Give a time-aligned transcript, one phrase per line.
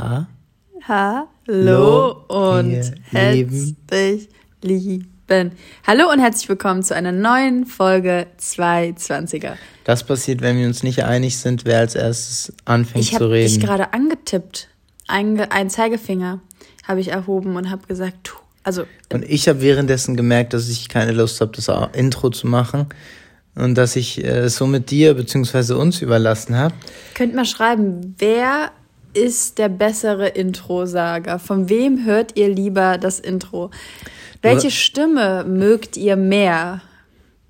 [0.00, 0.26] Ha?
[0.88, 4.28] Hallo und herzlich
[4.62, 5.52] lieben.
[5.86, 9.56] Hallo und herzlich willkommen zu einer neuen Folge 220er.
[9.84, 13.44] Das passiert, wenn wir uns nicht einig sind, wer als erstes anfängt ich zu reden.
[13.44, 14.68] Ich habe dich gerade angetippt.
[15.06, 16.40] Ein, ein Zeigefinger
[16.88, 18.36] habe ich erhoben und habe gesagt, tu.
[18.62, 22.86] Also, und ich habe währenddessen gemerkt, dass ich keine Lust habe, das Intro zu machen
[23.54, 25.74] und dass ich äh, es so mit dir bzw.
[25.74, 26.74] uns überlassen habe.
[27.12, 28.70] Könnt mal schreiben, wer
[29.14, 31.38] ist der bessere Intro-Sager?
[31.38, 33.70] Von wem hört ihr lieber das Intro?
[34.42, 36.82] Welche Stimme mögt ihr mehr?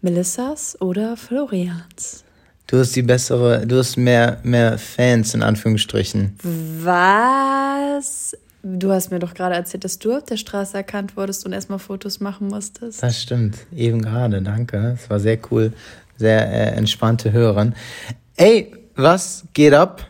[0.02, 2.24] Melissas oder Florians?
[2.66, 6.38] Du hast die bessere, du hast mehr, mehr Fans in Anführungsstrichen.
[6.42, 8.36] Was?
[8.62, 11.78] Du hast mir doch gerade erzählt, dass du auf der Straße erkannt wurdest und erstmal
[11.78, 13.02] Fotos machen musstest.
[13.02, 13.56] Das stimmt.
[13.74, 14.96] Eben gerade, danke.
[15.00, 15.72] Es war sehr cool.
[16.16, 17.74] Sehr äh, entspannte Hörerin.
[18.36, 20.09] Ey, was geht ab?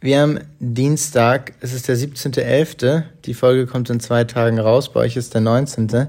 [0.00, 3.02] Wir haben Dienstag, es ist der 17.11.
[3.24, 6.06] Die Folge kommt in zwei Tagen raus, bei euch ist der 19.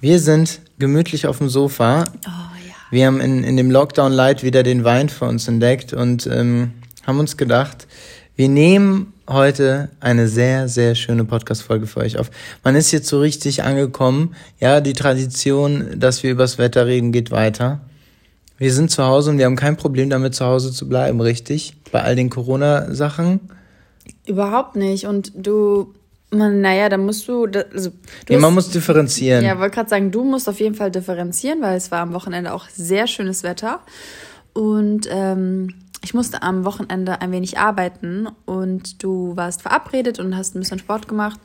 [0.00, 2.04] Wir sind gemütlich auf dem Sofa.
[2.04, 2.74] Oh, ja.
[2.92, 6.74] Wir haben in, in dem Lockdown Light wieder den Wein für uns entdeckt und ähm,
[7.04, 7.88] haben uns gedacht,
[8.36, 12.30] wir nehmen heute eine sehr, sehr schöne Podcast-Folge für euch auf.
[12.62, 14.36] Man ist jetzt so richtig angekommen.
[14.60, 17.80] Ja, die Tradition, dass wir übers Wetter reden, geht weiter.
[18.56, 21.76] Wir sind zu Hause und wir haben kein Problem damit, zu Hause zu bleiben, richtig?
[21.90, 23.40] Bei all den Corona-Sachen?
[24.26, 25.06] Überhaupt nicht.
[25.06, 25.92] Und du,
[26.30, 27.46] man, naja, da musst du.
[27.46, 27.96] Also, du
[28.28, 29.44] nee, man muss differenzieren.
[29.44, 32.52] Ja, wollte gerade sagen, du musst auf jeden Fall differenzieren, weil es war am Wochenende
[32.52, 33.80] auch sehr schönes Wetter.
[34.52, 35.74] Und ähm,
[36.04, 40.78] ich musste am Wochenende ein wenig arbeiten und du warst verabredet und hast ein bisschen
[40.78, 41.40] Sport gemacht.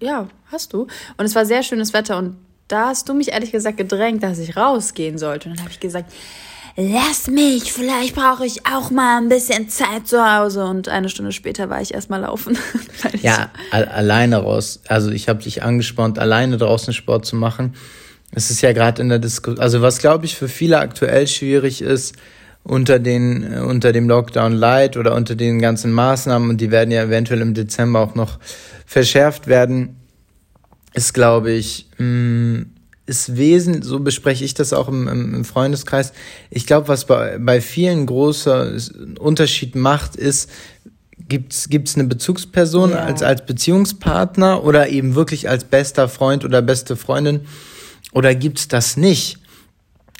[0.00, 0.88] Ja, hast du.
[1.16, 2.36] Und es war sehr schönes Wetter und
[2.74, 5.48] da hast du mich ehrlich gesagt gedrängt, dass ich rausgehen sollte.
[5.48, 6.12] Und dann habe ich gesagt,
[6.76, 10.64] lass mich, vielleicht brauche ich auch mal ein bisschen Zeit zu Hause.
[10.64, 12.58] Und eine Stunde später war ich erstmal laufen.
[13.22, 14.80] ja, alleine raus.
[14.88, 17.74] Also ich habe dich angespornt, alleine draußen Sport zu machen.
[18.32, 21.80] Es ist ja gerade in der Diskussion, also was glaube ich für viele aktuell schwierig
[21.80, 22.16] ist,
[22.64, 26.90] unter den äh, unter dem Lockdown Light oder unter den ganzen Maßnahmen und die werden
[26.90, 28.40] ja eventuell im Dezember auch noch
[28.84, 30.03] verschärft werden
[30.94, 32.66] ist, glaube ich, mh, mm,
[33.06, 36.12] ist Wesen, so bespreche ich das auch im, im Freundeskreis.
[36.48, 38.72] Ich glaube, was bei, bei vielen großer
[39.18, 40.48] Unterschied macht, ist,
[41.28, 43.00] gibt's gibt's eine Bezugsperson ja.
[43.00, 47.40] als als Beziehungspartner oder eben wirklich als bester Freund oder beste Freundin
[48.12, 49.38] oder gibt's das nicht?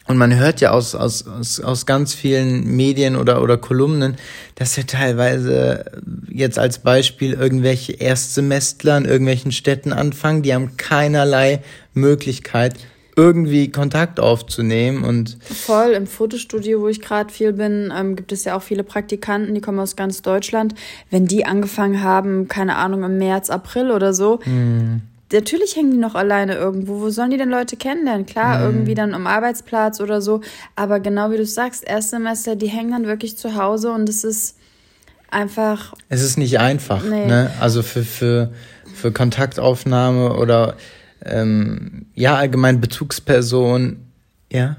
[0.07, 4.17] Und man hört ja aus, aus, aus, aus ganz vielen Medien oder, oder Kolumnen,
[4.55, 5.85] dass ja teilweise
[6.29, 11.63] jetzt als Beispiel irgendwelche Erstsemestler in irgendwelchen Städten anfangen, die haben keinerlei
[11.95, 12.75] Möglichkeit,
[13.17, 15.93] irgendwie Kontakt aufzunehmen und voll.
[15.93, 19.61] Im Fotostudio, wo ich gerade viel bin, ähm, gibt es ja auch viele Praktikanten, die
[19.61, 20.75] kommen aus ganz Deutschland.
[21.11, 25.03] Wenn die angefangen haben, keine Ahnung im März, April oder so, hm
[25.35, 27.01] natürlich hängen die noch alleine irgendwo.
[27.01, 28.27] Wo sollen die denn Leute kennenlernen?
[28.27, 28.65] Klar, mhm.
[28.65, 30.41] irgendwie dann am Arbeitsplatz oder so.
[30.77, 34.57] Aber genau wie du sagst, Erstsemester, die hängen dann wirklich zu Hause und es ist
[35.31, 35.95] einfach.
[36.09, 37.27] Es ist nicht einfach, nee.
[37.27, 37.51] ne?
[37.61, 38.53] Also für, für,
[38.95, 40.77] für Kontaktaufnahme oder
[41.25, 43.99] ähm, ja, allgemein Bezugsperson,
[44.51, 44.77] ja.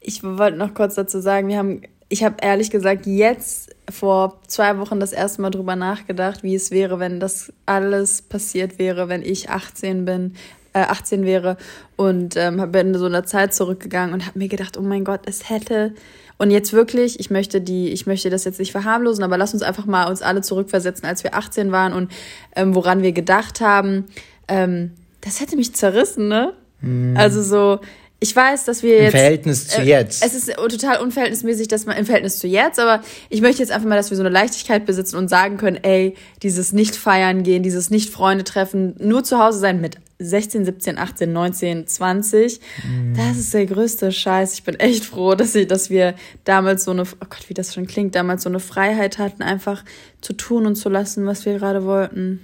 [0.00, 4.78] Ich wollte noch kurz dazu sagen, wir haben, ich habe ehrlich gesagt jetzt vor zwei
[4.78, 9.22] Wochen das erste Mal drüber nachgedacht, wie es wäre, wenn das alles passiert wäre, wenn
[9.22, 10.34] ich 18 bin,
[10.72, 11.56] äh, 18 wäre
[11.96, 15.20] und ähm, bin in so einer Zeit zurückgegangen und habe mir gedacht, oh mein Gott,
[15.26, 15.94] es hätte
[16.38, 19.62] und jetzt wirklich, ich möchte die, ich möchte das jetzt nicht verharmlosen, aber lass uns
[19.62, 22.12] einfach mal uns alle zurückversetzen, als wir 18 waren und
[22.54, 24.06] ähm, woran wir gedacht haben.
[24.46, 26.52] Ähm, das hätte mich zerrissen, ne?
[26.80, 27.16] Mm.
[27.16, 27.80] Also so,
[28.20, 29.04] ich weiß, dass wir jetzt.
[29.04, 30.24] Im Verhältnis zu äh, jetzt.
[30.24, 33.88] Es ist total unverhältnismäßig, dass man im Verhältnis zu jetzt, aber ich möchte jetzt einfach
[33.88, 37.62] mal, dass wir so eine Leichtigkeit besitzen und sagen können, ey, dieses nicht feiern gehen,
[37.62, 43.14] dieses nicht Freunde treffen, nur zu Hause sein mit 16, 17, 18, 19, 20, mm.
[43.14, 44.54] das ist der größte Scheiß.
[44.54, 47.72] Ich bin echt froh, dass, ich, dass wir damals so eine, oh Gott, wie das
[47.72, 49.84] schon klingt, damals so eine Freiheit hatten, einfach
[50.20, 52.40] zu tun und zu lassen, was wir gerade wollten.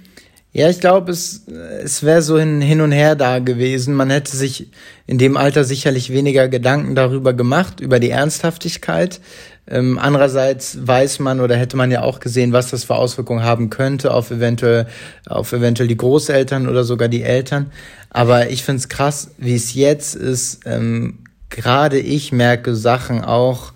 [0.55, 1.41] Ja, ich glaube, es,
[1.83, 3.93] es wäre so hin, hin und her da gewesen.
[3.93, 4.71] Man hätte sich
[5.05, 9.19] in dem Alter sicherlich weniger Gedanken darüber gemacht, über die Ernsthaftigkeit.
[9.67, 13.69] Ähm, andererseits weiß man oder hätte man ja auch gesehen, was das für Auswirkungen haben
[13.69, 14.87] könnte auf eventuell,
[15.27, 17.69] auf eventuell die Großeltern oder sogar die Eltern.
[18.09, 20.61] Aber ich find's krass, wie es jetzt ist.
[20.65, 21.19] Ähm,
[21.49, 23.73] Gerade ich merke Sachen auch,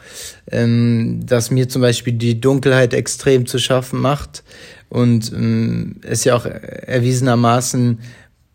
[0.49, 4.43] ähm, dass mir zum Beispiel die Dunkelheit extrem zu schaffen macht
[4.89, 7.99] und ähm, es ja auch erwiesenermaßen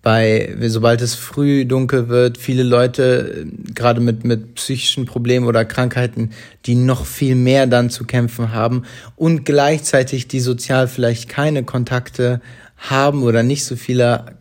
[0.04, 6.30] bei, sobald es früh dunkel wird, viele Leute, gerade mit, mit psychischen Problemen oder Krankheiten,
[6.66, 8.82] die noch viel mehr dann zu kämpfen haben
[9.16, 12.42] und gleichzeitig die sozial vielleicht keine Kontakte
[12.76, 14.36] haben oder nicht so viele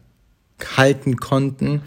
[0.75, 1.81] halten konnten.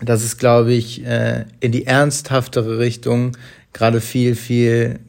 [0.00, 3.36] Das ist, glaube ich, äh, in die ernsthaftere Richtung
[3.74, 5.00] gerade viel, viel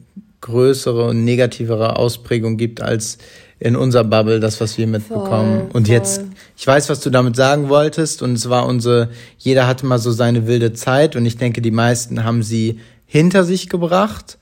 [0.42, 3.16] größere und negativere Ausprägung gibt als
[3.62, 5.60] in unserer Bubble, das, was wir mitbekommen.
[5.60, 5.94] Voll, und voll.
[5.94, 6.22] jetzt,
[6.56, 10.10] ich weiß, was du damit sagen wolltest, und es war unsere, jeder hatte mal so
[10.10, 14.38] seine wilde Zeit, und ich denke, die meisten haben sie hinter sich gebracht.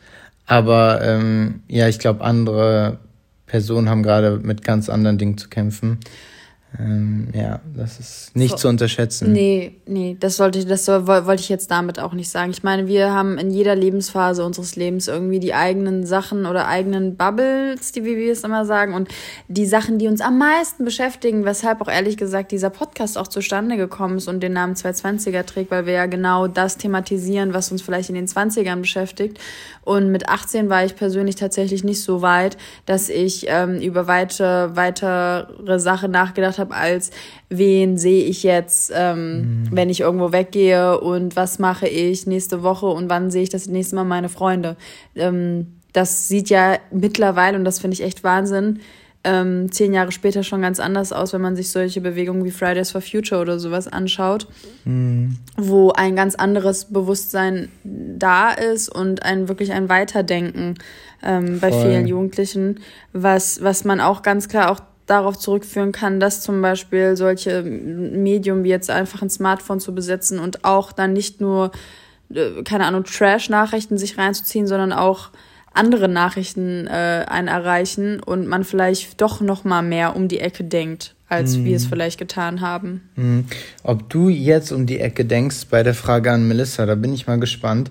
[0.47, 2.97] Aber ähm, ja, ich glaube, andere
[3.45, 5.99] Personen haben gerade mit ganz anderen Dingen zu kämpfen.
[6.79, 9.33] Ähm, ja, das ist nicht so, zu unterschätzen.
[9.33, 12.53] Nee, nee, das sollte das soll, wollte ich jetzt damit auch nicht sagen.
[12.53, 17.17] Ich meine, wir haben in jeder Lebensphase unseres Lebens irgendwie die eigenen Sachen oder eigenen
[17.17, 19.09] Bubbles, die wie wir es immer sagen, und
[19.49, 23.77] die Sachen, die uns am meisten beschäftigen, weshalb auch ehrlich gesagt dieser Podcast auch zustande
[23.77, 27.83] gekommen ist und den Namen 220er trägt, weil wir ja genau das thematisieren, was uns
[27.83, 29.39] vielleicht in den 20ern beschäftigt.
[29.83, 32.57] Und mit 18 war ich persönlich tatsächlich nicht so weit,
[32.87, 37.11] dass ich ähm, über weite, weitere Sachen nachgedacht habe, als
[37.49, 39.69] wen sehe ich jetzt, ähm, mhm.
[39.73, 43.67] wenn ich irgendwo weggehe und was mache ich nächste Woche und wann sehe ich das
[43.67, 44.77] nächste Mal meine Freunde.
[45.15, 48.81] Ähm, das sieht ja mittlerweile, und das finde ich echt Wahnsinn,
[49.23, 52.91] ähm, zehn Jahre später schon ganz anders aus, wenn man sich solche Bewegungen wie Fridays
[52.91, 54.47] for Future oder sowas anschaut,
[54.85, 55.37] mhm.
[55.57, 60.77] wo ein ganz anderes Bewusstsein da ist und ein wirklich ein Weiterdenken
[61.23, 62.81] ähm, bei vielen Jugendlichen,
[63.13, 64.81] was, was man auch ganz klar auch
[65.11, 70.39] darauf zurückführen kann, dass zum Beispiel solche Medium wie jetzt einfach ein Smartphone zu besetzen
[70.39, 71.73] und auch dann nicht nur,
[72.33, 75.31] äh, keine Ahnung, Trash-Nachrichten sich reinzuziehen, sondern auch
[75.73, 80.65] andere Nachrichten äh, einen erreichen und man vielleicht doch noch mal mehr um die Ecke
[80.65, 81.65] denkt, als mm.
[81.65, 81.89] wir es mhm.
[81.91, 83.09] vielleicht getan haben.
[83.15, 83.41] Mm.
[83.85, 87.29] Ob du jetzt um die Ecke denkst bei der Frage an Melissa, da bin ich
[87.29, 87.91] mal gespannt.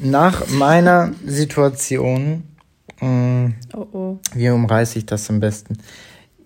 [0.00, 2.42] Nach meiner Situation,
[3.00, 4.18] mm, oh oh.
[4.34, 5.78] wie umreiße ich das am besten?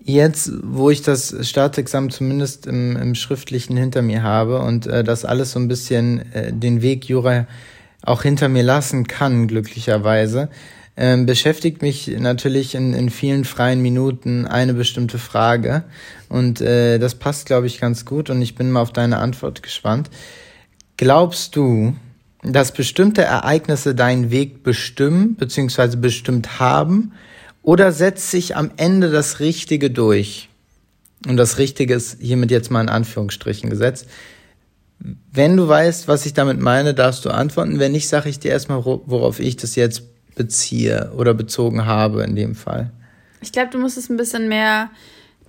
[0.09, 5.25] Jetzt, wo ich das Staatsexamen zumindest im, im Schriftlichen hinter mir habe und äh, das
[5.25, 7.45] alles so ein bisschen äh, den Weg Jura
[8.03, 10.47] auch hinter mir lassen kann, glücklicherweise,
[10.95, 15.83] ähm, beschäftigt mich natürlich in, in vielen freien Minuten eine bestimmte Frage.
[16.29, 19.61] Und äh, das passt, glaube ich, ganz gut und ich bin mal auf deine Antwort
[19.61, 20.09] gespannt.
[20.95, 21.97] Glaubst du,
[22.43, 25.97] dass bestimmte Ereignisse deinen Weg bestimmen bzw.
[25.97, 27.11] bestimmt haben
[27.67, 30.47] oder setzt sich am Ende das Richtige durch?
[31.27, 34.07] Und das Richtige ist hiermit jetzt mal in Anführungsstrichen gesetzt.
[35.33, 37.77] Wenn du weißt, was ich damit meine, darfst du antworten.
[37.77, 40.03] Wenn nicht, sage ich dir erstmal, worauf ich das jetzt
[40.33, 42.93] beziehe oder bezogen habe in dem Fall.
[43.41, 44.89] Ich glaube, du musst es ein bisschen mehr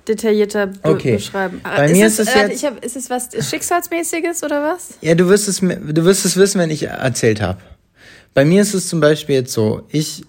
[0.09, 1.13] detaillierter be okay.
[1.13, 1.61] beschreiben.
[1.63, 2.65] Bei ist mir es, ist es äh, jetzt.
[2.65, 4.95] Hab, ist es was Schicksalsmäßiges oder was?
[5.03, 7.61] Ja, du wirst es, du wirst es wissen, wenn ich erzählt habe.
[8.35, 10.25] Bei mir ist es zum Beispiel jetzt so, ich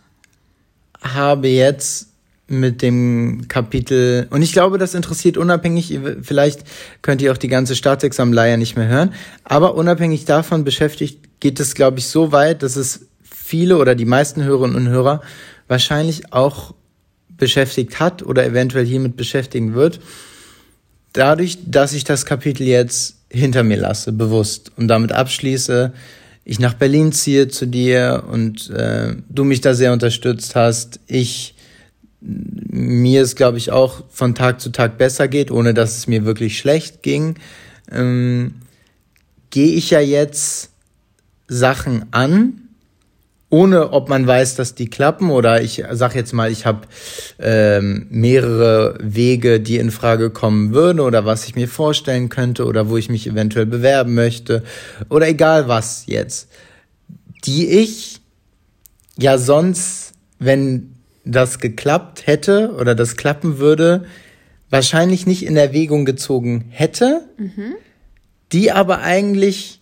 [1.02, 2.08] habe jetzt
[2.48, 6.64] mit dem Kapitel, und ich glaube, das interessiert unabhängig, vielleicht
[7.02, 9.14] könnt ihr auch die ganze Staatsexamenleier nicht mehr hören,
[9.44, 14.06] aber unabhängig davon beschäftigt, geht es, glaube ich, so weit, dass es viele oder die
[14.06, 15.22] meisten Hörerinnen und Hörer
[15.68, 16.74] wahrscheinlich auch
[17.30, 20.00] beschäftigt hat oder eventuell hiermit beschäftigen wird.
[21.14, 25.94] Dadurch, dass ich das Kapitel jetzt hinter mir lasse, bewusst und damit abschließe,
[26.50, 31.00] ich nach Berlin ziehe zu dir und äh, du mich da sehr unterstützt hast.
[31.06, 31.54] Ich
[32.22, 36.26] mir es, glaube ich, auch von Tag zu Tag besser geht, ohne dass es mir
[36.26, 37.36] wirklich schlecht ging,
[37.92, 38.56] ähm,
[39.52, 40.72] gehe ich ja jetzt
[41.48, 42.69] Sachen an,
[43.50, 46.82] ohne ob man weiß, dass die klappen oder ich sag jetzt mal, ich habe
[47.40, 52.90] ähm, mehrere Wege, die in Frage kommen würden oder was ich mir vorstellen könnte oder
[52.90, 54.64] wo ich mich eventuell bewerben möchte
[55.10, 56.50] oder egal was jetzt,
[57.46, 58.22] die ich
[59.18, 64.06] ja sonst, wenn das geklappt hätte oder das klappen würde,
[64.70, 67.74] wahrscheinlich nicht in Erwägung gezogen hätte, mhm.
[68.52, 69.79] die aber eigentlich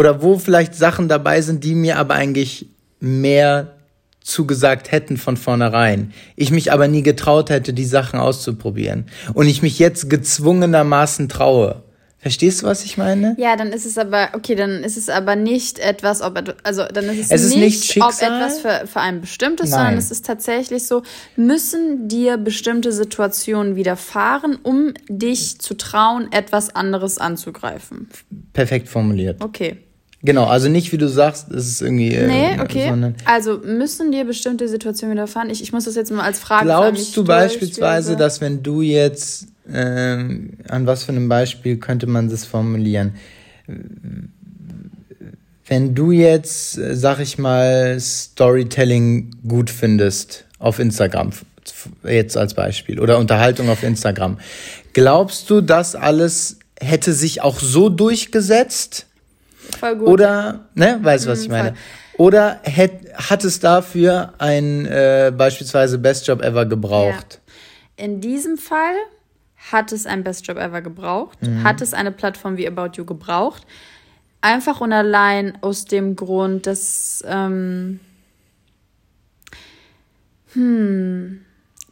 [0.00, 3.74] oder wo vielleicht Sachen dabei sind, die mir aber eigentlich mehr
[4.22, 6.14] zugesagt hätten von vornherein.
[6.36, 9.04] Ich mich aber nie getraut hätte, die Sachen auszuprobieren.
[9.34, 11.82] Und ich mich jetzt gezwungenermaßen traue.
[12.16, 13.36] Verstehst du, was ich meine?
[13.38, 17.04] Ja, dann ist es aber, okay, dann ist es aber nicht etwas, ob, also dann
[17.10, 19.78] ist es, es ist nicht, nicht ob etwas für, für ein bestimmtes, Nein.
[19.78, 21.02] sondern es ist tatsächlich so,
[21.36, 28.08] müssen dir bestimmte Situationen widerfahren, um dich zu trauen, etwas anderes anzugreifen.
[28.54, 29.44] Perfekt formuliert.
[29.44, 29.76] Okay.
[30.22, 32.14] Genau, also nicht wie du sagst, es ist irgendwie.
[32.14, 32.92] Äh, nee, okay.
[33.24, 35.48] Also müssen dir bestimmte Situationen widerfahren?
[35.48, 39.46] Ich, ich muss das jetzt mal als Frage Glaubst du beispielsweise, dass wenn du jetzt
[39.72, 43.14] ähm, an was für einem Beispiel könnte man das formulieren?
[45.66, 51.30] Wenn du jetzt, sag ich mal, Storytelling gut findest auf Instagram,
[52.04, 54.38] jetzt als Beispiel, oder Unterhaltung auf Instagram,
[54.92, 59.06] glaubst du, das alles hätte sich auch so durchgesetzt?
[59.78, 60.08] Voll gut.
[60.08, 61.74] Oder, ne, weißt du, was ich mhm, meine?
[62.16, 67.40] Oder hätt, hat es dafür ein äh, beispielsweise Best Job Ever gebraucht?
[67.96, 68.04] Ja.
[68.04, 68.94] In diesem Fall
[69.70, 71.64] hat es ein Best Job Ever gebraucht, mhm.
[71.64, 73.66] hat es eine Plattform wie About You gebraucht.
[74.42, 78.00] Einfach und allein aus dem Grund, dass, ähm,
[80.54, 81.44] hm,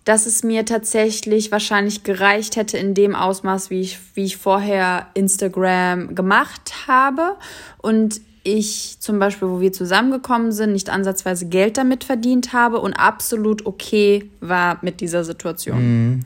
[0.08, 5.08] dass es mir tatsächlich wahrscheinlich gereicht hätte in dem Ausmaß, wie ich, wie ich vorher
[5.12, 7.36] Instagram gemacht habe.
[7.82, 12.94] Und ich zum Beispiel, wo wir zusammengekommen sind, nicht ansatzweise Geld damit verdient habe und
[12.94, 15.80] absolut okay war mit dieser Situation.
[15.82, 16.20] Mhm.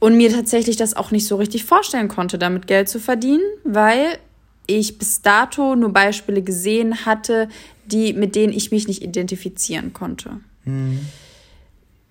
[0.00, 4.18] Und mir tatsächlich das auch nicht so richtig vorstellen konnte, damit Geld zu verdienen, weil
[4.66, 7.48] ich bis dato nur Beispiele gesehen hatte,
[7.86, 10.40] die, mit denen ich mich nicht identifizieren konnte.
[10.64, 10.98] Mhm.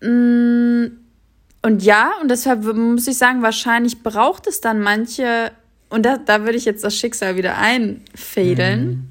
[0.01, 1.00] Und
[1.80, 5.51] ja, und deshalb muss ich sagen, wahrscheinlich braucht es dann manche,
[5.89, 8.88] und da, da würde ich jetzt das Schicksal wieder einfädeln.
[8.88, 9.10] Mhm.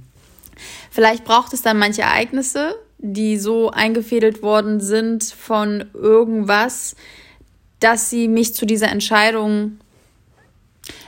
[0.90, 6.96] Vielleicht braucht es dann manche Ereignisse, die so eingefädelt worden sind von irgendwas,
[7.80, 9.78] dass sie mich zu dieser Entscheidung.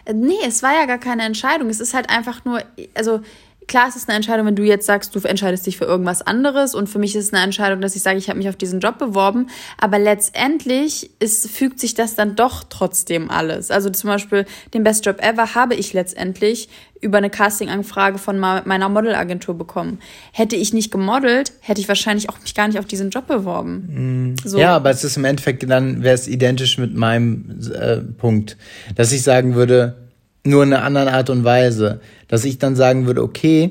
[0.05, 1.71] Äh, nee, es war ja gar keine Entscheidung.
[1.71, 2.63] Es ist halt einfach nur,
[2.95, 3.21] also
[3.69, 6.75] klar, es ist eine Entscheidung, wenn du jetzt sagst, du entscheidest dich für irgendwas anderes
[6.75, 8.81] und für mich ist es eine Entscheidung, dass ich sage, ich habe mich auf diesen
[8.81, 9.49] Job beworben,
[9.79, 13.71] aber letztendlich ist, fügt sich das dann doch trotzdem alles.
[13.71, 16.69] Also zum Beispiel den Best Job Ever habe ich letztendlich
[17.01, 20.01] über eine Casting-Anfrage von meiner Modelagentur bekommen.
[20.33, 24.33] Hätte ich nicht gemodelt, hätte ich wahrscheinlich auch mich gar nicht auf diesen Job beworben.
[24.33, 24.37] Mm.
[24.45, 24.59] So.
[24.59, 28.57] Ja, aber es ist im Endeffekt, dann wäre es identisch mit meinem äh, Punkt,
[28.97, 30.08] dass ich sagen würde,
[30.45, 32.01] nur in einer anderen Art und Weise.
[32.29, 33.71] Dass ich dann sagen würde, okay,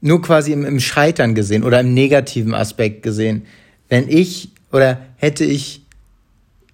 [0.00, 3.46] nur quasi im, im Scheitern gesehen oder im negativen Aspekt gesehen,
[3.88, 5.82] wenn ich oder hätte ich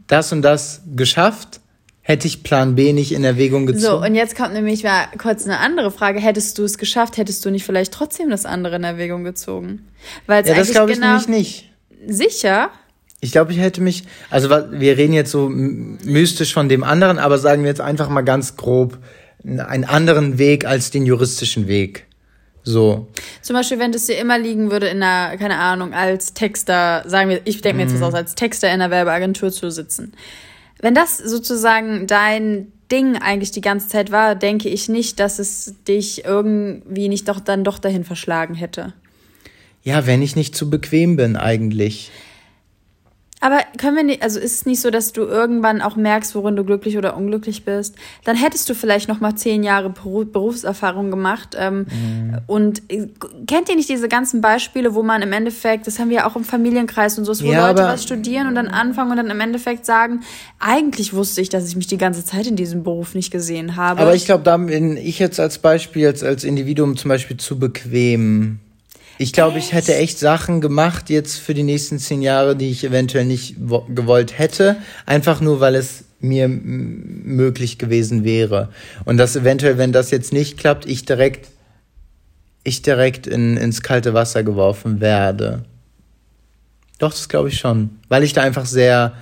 [0.06, 1.60] das und das geschafft,
[2.02, 3.82] hätte ich Plan B nicht in Erwägung gezogen.
[3.82, 6.20] So, und jetzt kommt nämlich mal kurz eine andere Frage.
[6.20, 9.88] Hättest du es geschafft, hättest du nicht vielleicht trotzdem das andere in Erwägung gezogen?
[10.26, 11.70] Weil ja, das glaube ich genau nämlich nicht.
[12.06, 12.70] Sicher?
[13.20, 17.38] Ich glaube, ich hätte mich, also wir reden jetzt so mystisch von dem anderen, aber
[17.38, 18.98] sagen wir jetzt einfach mal ganz grob
[19.44, 22.06] einen anderen Weg als den juristischen Weg.
[22.62, 23.06] So.
[23.42, 27.30] Zum Beispiel, wenn es dir immer liegen würde, in einer, keine Ahnung, als Texter, sagen
[27.30, 28.06] wir, ich denke mir jetzt was mhm.
[28.06, 30.12] aus, als Texter in einer Werbeagentur zu sitzen.
[30.80, 35.74] Wenn das sozusagen dein Ding eigentlich die ganze Zeit war, denke ich nicht, dass es
[35.86, 38.92] dich irgendwie nicht doch dann doch dahin verschlagen hätte.
[39.84, 42.10] Ja, wenn ich nicht zu bequem bin eigentlich.
[43.40, 46.56] Aber können wir nicht, also ist es nicht so, dass du irgendwann auch merkst, worin
[46.56, 47.94] du glücklich oder unglücklich bist?
[48.24, 51.54] Dann hättest du vielleicht noch mal zehn Jahre Berufserfahrung gemacht.
[51.58, 52.38] Ähm, mhm.
[52.46, 53.08] Und äh,
[53.46, 56.34] kennt ihr nicht diese ganzen Beispiele, wo man im Endeffekt, das haben wir ja auch
[56.34, 59.40] im Familienkreis und so, wo ja, Leute was studieren und dann anfangen und dann im
[59.40, 60.20] Endeffekt sagen,
[60.58, 64.00] eigentlich wusste ich, dass ich mich die ganze Zeit in diesem Beruf nicht gesehen habe.
[64.00, 67.58] Aber ich glaube, da bin ich jetzt als Beispiel, als, als Individuum zum Beispiel zu
[67.58, 68.60] bequem
[69.18, 72.84] ich glaube, ich hätte echt Sachen gemacht jetzt für die nächsten zehn Jahre, die ich
[72.84, 73.56] eventuell nicht
[73.88, 78.70] gewollt hätte, einfach nur, weil es mir möglich gewesen wäre.
[79.04, 81.48] Und dass eventuell, wenn das jetzt nicht klappt, ich direkt,
[82.64, 85.64] ich direkt in, ins kalte Wasser geworfen werde.
[86.98, 87.90] Doch, das glaube ich schon.
[88.08, 89.12] Weil ich da einfach sehr,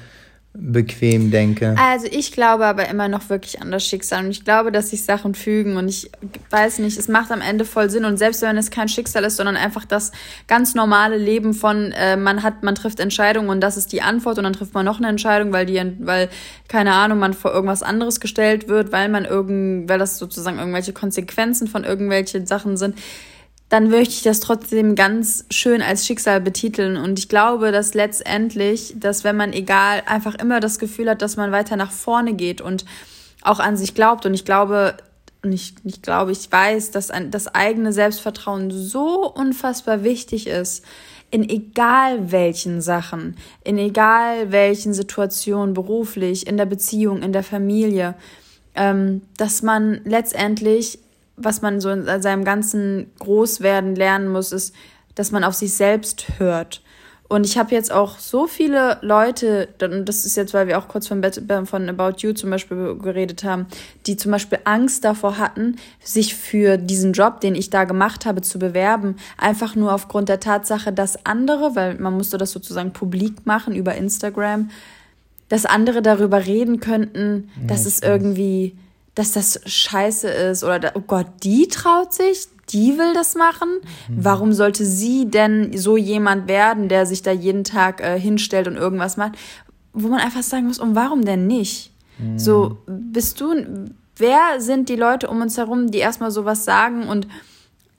[0.57, 1.75] bequem denke.
[1.77, 5.05] Also ich glaube aber immer noch wirklich an das Schicksal und ich glaube, dass sich
[5.05, 6.11] Sachen fügen und ich
[6.51, 9.37] weiß nicht, es macht am Ende voll Sinn und selbst wenn es kein Schicksal ist,
[9.37, 10.13] sondern einfach das
[10.47, 14.39] ganz normale Leben von äh, man hat, man trifft Entscheidungen und das ist die Antwort
[14.39, 16.29] und dann trifft man noch eine Entscheidung, weil die, weil
[16.69, 20.93] keine Ahnung, man vor irgendwas anderes gestellt wird, weil man irgend, weil das sozusagen irgendwelche
[20.93, 22.97] Konsequenzen von irgendwelchen Sachen sind
[23.69, 26.97] dann möchte ich das trotzdem ganz schön als Schicksal betiteln.
[26.97, 31.37] Und ich glaube, dass letztendlich, dass wenn man egal einfach immer das Gefühl hat, dass
[31.37, 32.85] man weiter nach vorne geht und
[33.43, 34.27] auch an sich glaubt.
[34.27, 34.97] Und ich glaube,
[35.43, 40.85] und ich, glaube, ich weiß, dass ein, das eigene Selbstvertrauen so unfassbar wichtig ist,
[41.31, 48.15] in egal welchen Sachen, in egal welchen Situationen, beruflich, in der Beziehung, in der Familie,
[48.75, 50.99] ähm, dass man letztendlich
[51.37, 54.75] was man so in seinem ganzen Großwerden lernen muss, ist,
[55.15, 56.83] dass man auf sich selbst hört.
[57.27, 60.89] Und ich habe jetzt auch so viele Leute, und das ist jetzt, weil wir auch
[60.89, 61.23] kurz von,
[61.65, 63.67] von About You zum Beispiel geredet haben,
[64.07, 68.43] die zum Beispiel Angst davor hatten, sich für diesen Job, den ich da gemacht habe,
[68.43, 73.47] zu bewerben, einfach nur aufgrund der Tatsache, dass andere, weil man musste das sozusagen publik
[73.47, 74.71] machen über Instagram,
[75.49, 78.77] dass andere darüber reden könnten, ja, dass es irgendwie,
[79.15, 83.69] dass das scheiße ist oder da, oh Gott, die traut sich, die will das machen.
[84.09, 84.25] Mhm.
[84.25, 88.77] Warum sollte sie denn so jemand werden, der sich da jeden Tag äh, hinstellt und
[88.77, 89.33] irgendwas macht?
[89.93, 91.93] Wo man einfach sagen muss, und warum denn nicht?
[92.19, 92.39] Mhm.
[92.39, 93.55] So, bist du,
[94.17, 97.29] wer sind die Leute um uns herum, die erstmal sowas sagen und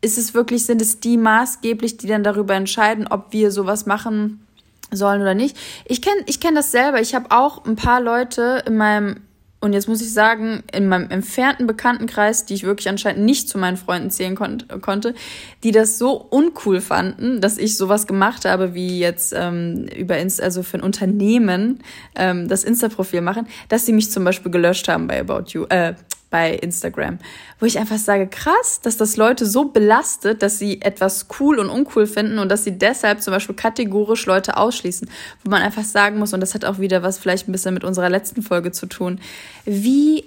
[0.02, 4.46] ist es wirklich, sind es die maßgeblich, die dann darüber entscheiden, ob wir sowas machen
[4.92, 5.58] sollen oder nicht?
[5.86, 7.02] Ich kenne ich kenn das selber.
[7.02, 9.22] Ich habe auch ein paar Leute in meinem,
[9.62, 13.58] und jetzt muss ich sagen, in meinem entfernten Bekanntenkreis, die ich wirklich anscheinend nicht zu
[13.58, 15.16] meinen Freunden zählen kon konnte,
[15.64, 20.44] die das so uncool fanden, dass ich sowas gemacht habe, wie jetzt ähm, über Insta,
[20.44, 21.80] also für ein Unternehmen
[22.16, 25.96] ähm, das Insta-Profil machen, dass sie mich zum Beispiel gelöscht haben bei About You, äh,
[26.36, 27.20] bei Instagram,
[27.62, 31.70] wo ich einfach sage, krass, dass das Leute so belastet, dass sie etwas cool und
[31.70, 35.10] uncool finden und dass sie deshalb zum Beispiel kategorisch Leute ausschließen,
[35.46, 37.86] wo man einfach sagen muss, und das hat auch wieder was vielleicht ein bisschen mit
[37.86, 39.22] unserer letzten Folge zu tun,
[39.64, 40.26] wie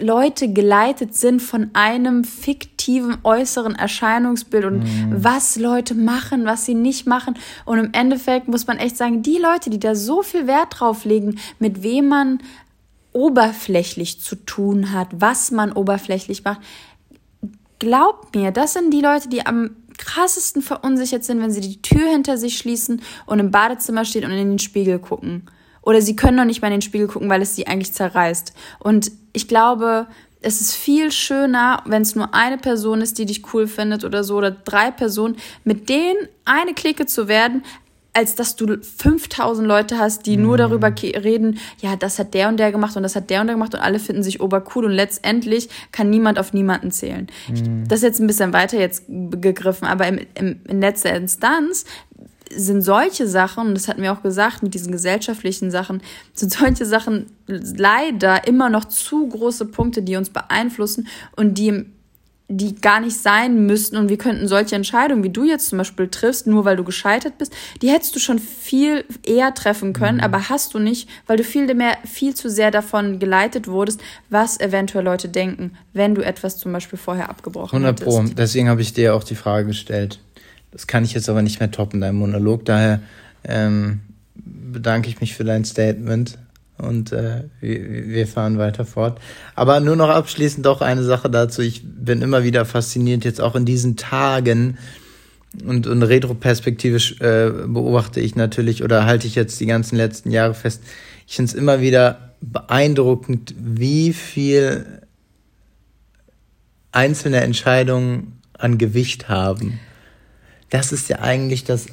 [0.00, 5.12] Leute geleitet sind von einem fiktiven äußeren Erscheinungsbild und mm.
[5.22, 7.34] was Leute machen, was sie nicht machen.
[7.64, 11.04] Und im Endeffekt muss man echt sagen, die Leute, die da so viel Wert drauf
[11.04, 12.40] legen, mit wem man
[13.12, 16.60] oberflächlich zu tun hat, was man oberflächlich macht.
[17.78, 22.08] Glaubt mir, das sind die Leute, die am krassesten verunsichert sind, wenn sie die Tür
[22.08, 25.46] hinter sich schließen und im Badezimmer stehen und in den Spiegel gucken.
[25.82, 28.52] Oder sie können noch nicht mal in den Spiegel gucken, weil es sie eigentlich zerreißt.
[28.78, 30.06] Und ich glaube,
[30.42, 34.24] es ist viel schöner, wenn es nur eine Person ist, die dich cool findet oder
[34.24, 37.62] so, oder drei Personen, mit denen eine Clique zu werden,
[38.12, 40.44] als dass du 5000 Leute hast, die mhm.
[40.44, 43.46] nur darüber reden, ja, das hat der und der gemacht und das hat der und
[43.46, 47.28] der gemacht und alle finden sich obercool und letztendlich kann niemand auf niemanden zählen.
[47.48, 47.86] Mhm.
[47.88, 51.84] Das ist jetzt ein bisschen weiter jetzt gegriffen, aber im, im, in letzter Instanz
[52.52, 56.02] sind solche Sachen, und das hatten wir auch gesagt mit diesen gesellschaftlichen Sachen,
[56.34, 61.92] sind solche Sachen leider immer noch zu große Punkte, die uns beeinflussen und die im
[62.52, 66.08] die gar nicht sein müssten und wir könnten solche Entscheidungen, wie du jetzt zum Beispiel
[66.08, 70.24] triffst, nur weil du gescheitert bist, die hättest du schon viel eher treffen können, mhm.
[70.24, 74.58] aber hast du nicht, weil du viel mehr, viel zu sehr davon geleitet wurdest, was
[74.58, 78.24] eventuell Leute denken, wenn du etwas zum Beispiel vorher abgebrochen 100 Pro.
[78.36, 80.18] Deswegen habe ich dir auch die Frage gestellt.
[80.72, 82.64] Das kann ich jetzt aber nicht mehr toppen, dein Monolog.
[82.64, 83.00] Daher
[83.44, 84.00] ähm,
[84.34, 86.36] bedanke ich mich für dein Statement
[86.80, 89.20] und äh, wir fahren weiter fort.
[89.54, 91.62] Aber nur noch abschließend doch eine Sache dazu.
[91.62, 94.78] Ich bin immer wieder fasziniert, jetzt auch in diesen Tagen
[95.64, 100.54] und, und retroperspektivisch äh, beobachte ich natürlich oder halte ich jetzt die ganzen letzten Jahre
[100.54, 100.82] fest.
[101.26, 105.02] Ich finde es immer wieder beeindruckend, wie viel
[106.92, 109.80] einzelne Entscheidungen an Gewicht haben.
[110.70, 111.86] Das ist ja eigentlich das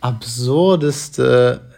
[0.00, 1.71] absurdeste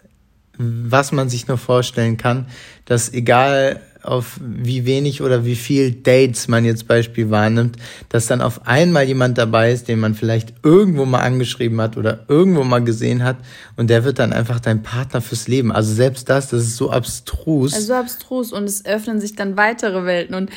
[0.59, 2.47] was man sich nur vorstellen kann,
[2.85, 7.77] dass egal auf wie wenig oder wie viel Dates man jetzt Beispiel wahrnimmt,
[8.11, 12.25] dass dann auf einmal jemand dabei ist, den man vielleicht irgendwo mal angeschrieben hat oder
[12.29, 13.37] irgendwo mal gesehen hat
[13.77, 15.73] und der wird dann einfach dein Partner fürs Leben.
[15.73, 17.73] Also selbst das, das ist so abstrus.
[17.73, 20.51] Also so abstrus und es öffnen sich dann weitere Welten und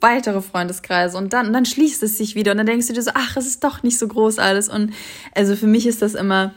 [0.00, 3.02] weitere Freundeskreise und dann, und dann schließt es sich wieder und dann denkst du dir
[3.02, 4.92] so, ach, es ist doch nicht so groß alles und
[5.34, 6.52] also für mich ist das immer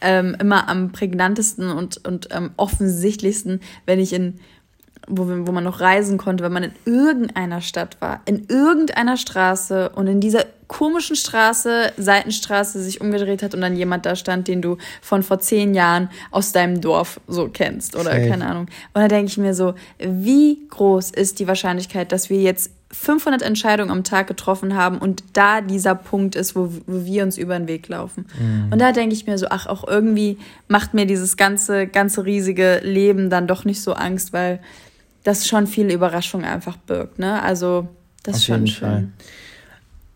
[0.00, 4.40] ähm, immer am prägnantesten und, und ähm, offensichtlichsten, wenn ich in,
[5.08, 9.90] wo, wo man noch reisen konnte, wenn man in irgendeiner Stadt war, in irgendeiner Straße
[9.90, 14.62] und in dieser komischen Straße, Seitenstraße sich umgedreht hat und dann jemand da stand, den
[14.62, 18.28] du von vor zehn Jahren aus deinem Dorf so kennst oder Safe.
[18.28, 18.66] keine Ahnung.
[18.94, 23.42] Und da denke ich mir so, wie groß ist die Wahrscheinlichkeit, dass wir jetzt 500
[23.42, 27.58] Entscheidungen am Tag getroffen haben und da dieser Punkt ist, wo, wo wir uns über
[27.58, 28.26] den Weg laufen.
[28.38, 28.72] Mhm.
[28.72, 32.80] Und da denke ich mir so, ach, auch irgendwie macht mir dieses ganze, ganze riesige
[32.84, 34.60] Leben dann doch nicht so Angst, weil
[35.24, 37.42] das schon viele Überraschungen einfach birgt, ne?
[37.42, 37.88] Also,
[38.22, 38.88] das Auf ist schon schön.
[38.88, 39.08] Fall.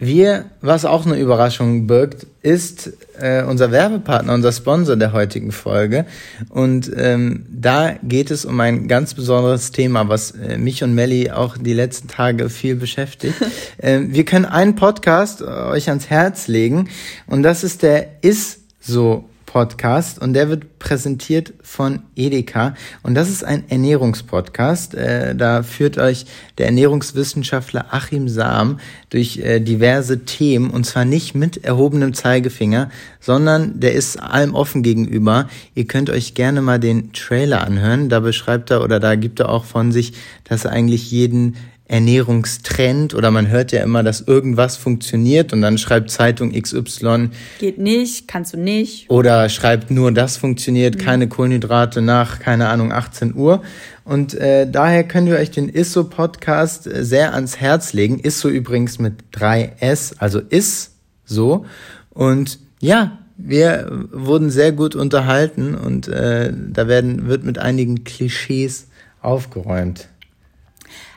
[0.06, 6.04] Wir, was auch eine Überraschung birgt, ist äh, unser Werbepartner, unser Sponsor der heutigen Folge.
[6.50, 11.30] Und ähm, da geht es um ein ganz besonderes Thema, was äh, mich und Melly
[11.30, 13.34] auch die letzten Tage viel beschäftigt.
[13.82, 16.90] ähm, wir können einen Podcast äh, euch ans Herz legen
[17.26, 23.28] und das ist der Is so Podcast und der wird präsentiert von Edeka und das
[23.28, 24.96] ist ein Ernährungspodcast.
[24.96, 26.26] Äh, da führt euch
[26.58, 32.90] der Ernährungswissenschaftler Achim Sam durch äh, diverse Themen und zwar nicht mit erhobenem Zeigefinger,
[33.20, 35.48] sondern der ist allem offen gegenüber.
[35.76, 38.08] Ihr könnt euch gerne mal den Trailer anhören.
[38.08, 41.54] Da beschreibt er oder da gibt er auch von sich, dass er eigentlich jeden
[41.86, 47.28] Ernährungstrend oder man hört ja immer, dass irgendwas funktioniert und dann schreibt Zeitung XY.
[47.58, 49.10] Geht nicht, kannst du nicht.
[49.10, 50.98] Oder schreibt nur das funktioniert, mhm.
[51.00, 53.62] keine Kohlenhydrate nach, keine Ahnung, 18 Uhr.
[54.04, 58.18] Und äh, daher können wir euch den ISSO-Podcast äh, sehr ans Herz legen.
[58.18, 60.92] ISSO übrigens mit 3S, also ist
[61.26, 61.66] so.
[62.10, 68.88] Und ja, wir wurden sehr gut unterhalten und äh, da werden, wird mit einigen Klischees
[69.20, 70.08] aufgeräumt.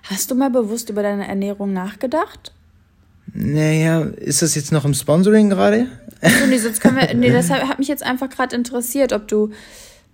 [0.10, 2.54] Hast du mal bewusst über deine Ernährung nachgedacht?
[3.34, 5.88] Naja, ist das jetzt noch im Sponsoring gerade?
[6.50, 9.52] nee, sonst können wir, nee, das hat mich jetzt einfach gerade interessiert, ob du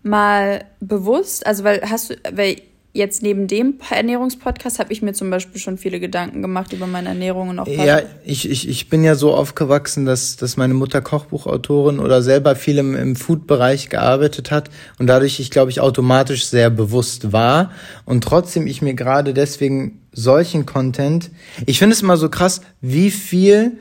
[0.01, 2.57] mal bewusst, also weil hast du, weil
[2.93, 7.09] jetzt neben dem Ernährungspodcast habe ich mir zum Beispiel schon viele Gedanken gemacht über meine
[7.09, 11.01] Ernährung und auch Ja, ich, ich, ich bin ja so aufgewachsen, dass, dass meine Mutter
[11.01, 16.45] Kochbuchautorin oder selber viel im, im Food-Bereich gearbeitet hat und dadurch ich glaube ich automatisch
[16.45, 17.71] sehr bewusst war
[18.05, 21.31] und trotzdem ich mir gerade deswegen solchen Content,
[21.65, 23.71] ich finde es immer so krass, wie viel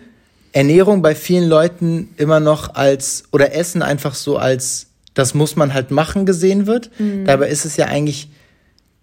[0.53, 5.75] Ernährung bei vielen Leuten immer noch als oder Essen einfach so als das muss man
[5.75, 6.91] halt machen gesehen wird.
[6.99, 7.27] Mhm.
[7.27, 8.31] Dabei ist es ja eigentlich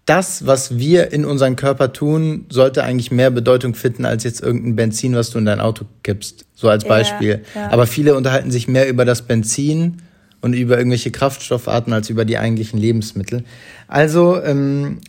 [0.10, 4.76] das, was wir in unseren Körper tun, sollte eigentlich mehr Bedeutung finden als jetzt irgendein
[4.76, 6.46] Benzin, was du in dein Auto kippst.
[6.56, 7.42] So als Beispiel.
[7.54, 7.72] Ja, ja.
[7.72, 9.98] Aber viele unterhalten sich mehr über das Benzin
[10.42, 13.44] und über irgendwelche Kraftstoffarten als über die eigentlichen Lebensmittel.
[13.88, 15.00] Also ähm,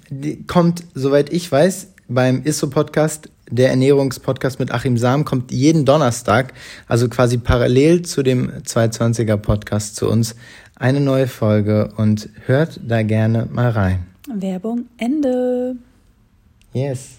[0.46, 6.52] kommt, soweit ich weiß, beim ISSO-Podcast, der Ernährungspodcast mit Achim Sam, kommt jeden Donnerstag,
[6.88, 10.36] also quasi parallel zu dem 220er Podcast zu uns,
[10.76, 14.09] eine neue Folge und hört da gerne mal rein.
[14.34, 15.76] Werbung Ende.
[16.72, 17.16] Yes.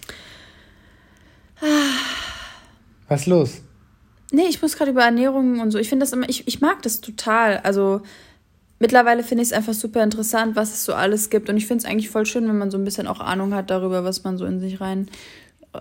[3.08, 3.60] Was ist los?
[4.32, 5.78] Nee, ich muss gerade über Ernährung und so.
[5.78, 7.58] Ich finde das immer, ich, ich mag das total.
[7.58, 8.00] Also
[8.78, 11.50] mittlerweile finde ich es einfach super interessant, was es so alles gibt.
[11.50, 13.70] Und ich finde es eigentlich voll schön, wenn man so ein bisschen auch Ahnung hat
[13.70, 15.08] darüber, was man so in sich rein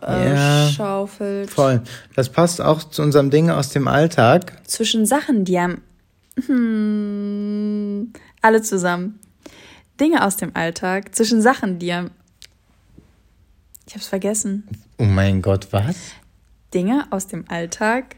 [0.01, 1.49] äh, ja, schaufelt.
[1.49, 1.81] Voll.
[2.15, 4.61] Das passt auch zu unserem Ding aus dem Alltag.
[4.67, 5.81] Zwischen Sachen, die haben.
[6.45, 9.20] Hm, alle zusammen.
[10.01, 12.09] Dinge aus dem Alltag, zwischen Sachen, die am.
[13.87, 14.67] Ich hab's vergessen.
[14.97, 15.95] Oh mein Gott, was?
[16.73, 18.15] Dinge aus dem Alltag.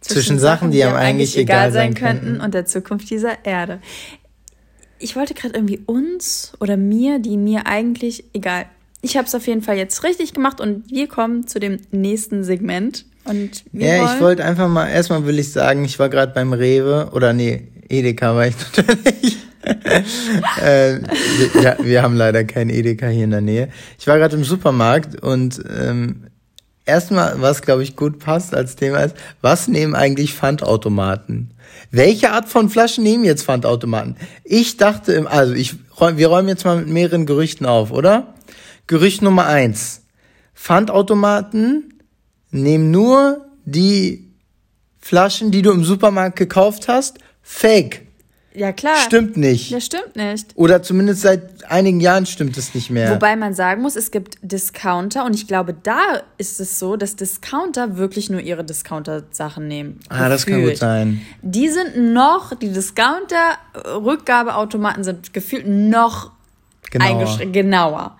[0.00, 3.44] Zwischen, zwischen Sachen, die, die einem eigentlich egal sein könnten, könnten und der Zukunft dieser
[3.44, 3.80] Erde.
[4.98, 8.66] Ich wollte gerade irgendwie uns oder mir, die mir eigentlich egal.
[9.00, 12.42] Ich habe es auf jeden Fall jetzt richtig gemacht und wir kommen zu dem nächsten
[12.42, 13.06] Segment.
[13.24, 14.14] Und ja, wollen...
[14.14, 17.68] ich wollte einfach mal, erstmal will ich sagen, ich war gerade beim Rewe oder nee,
[17.88, 19.38] Edeka war ich natürlich
[20.62, 20.98] äh,
[21.62, 23.68] ja, wir haben leider keinen Edeka hier in der Nähe.
[23.98, 26.26] Ich war gerade im Supermarkt und ähm,
[26.84, 31.50] erstmal, was glaube ich gut passt als Thema ist, was nehmen eigentlich Pfandautomaten?
[31.90, 34.16] Welche Art von Flaschen nehmen jetzt Pfandautomaten?
[34.42, 38.34] Ich dachte, also ich, wir räumen jetzt mal mit mehreren Gerüchten auf, oder?
[38.86, 40.02] Gerücht Nummer eins:
[40.54, 41.94] Pfandautomaten
[42.50, 44.30] nehmen nur die
[45.00, 47.18] Flaschen, die du im Supermarkt gekauft hast.
[47.42, 48.06] Fake.
[48.56, 48.96] Ja, klar.
[48.98, 49.72] Stimmt nicht.
[49.72, 50.52] Das stimmt nicht.
[50.54, 53.10] Oder zumindest seit einigen Jahren stimmt es nicht mehr.
[53.10, 57.16] Wobei man sagen muss, es gibt Discounter und ich glaube, da ist es so, dass
[57.16, 59.98] Discounter wirklich nur ihre Discounter-Sachen nehmen.
[60.08, 60.32] Ah, gefühlt.
[60.32, 61.20] das kann gut sein.
[61.42, 66.30] Die sind noch, die Discounter-Rückgabeautomaten sind gefühlt noch
[66.90, 67.08] genauer.
[67.08, 68.16] eingeschränkt, genauer.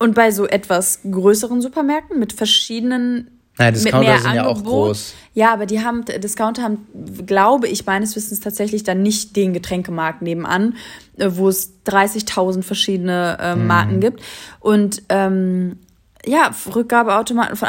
[0.00, 5.14] Und bei so etwas größeren Supermärkten mit verschiedenen Nein, Discounter sind ja auch groß.
[5.34, 6.86] Ja, aber die haben, Discounter haben,
[7.24, 10.74] glaube ich, meines Wissens tatsächlich dann nicht den Getränkemarkt nebenan,
[11.18, 13.54] äh, wo es 30.000 verschiedene äh.
[13.54, 14.20] Marken gibt.
[14.58, 15.78] Und ähm,
[16.26, 17.68] ja, Rückgabeautomaten von.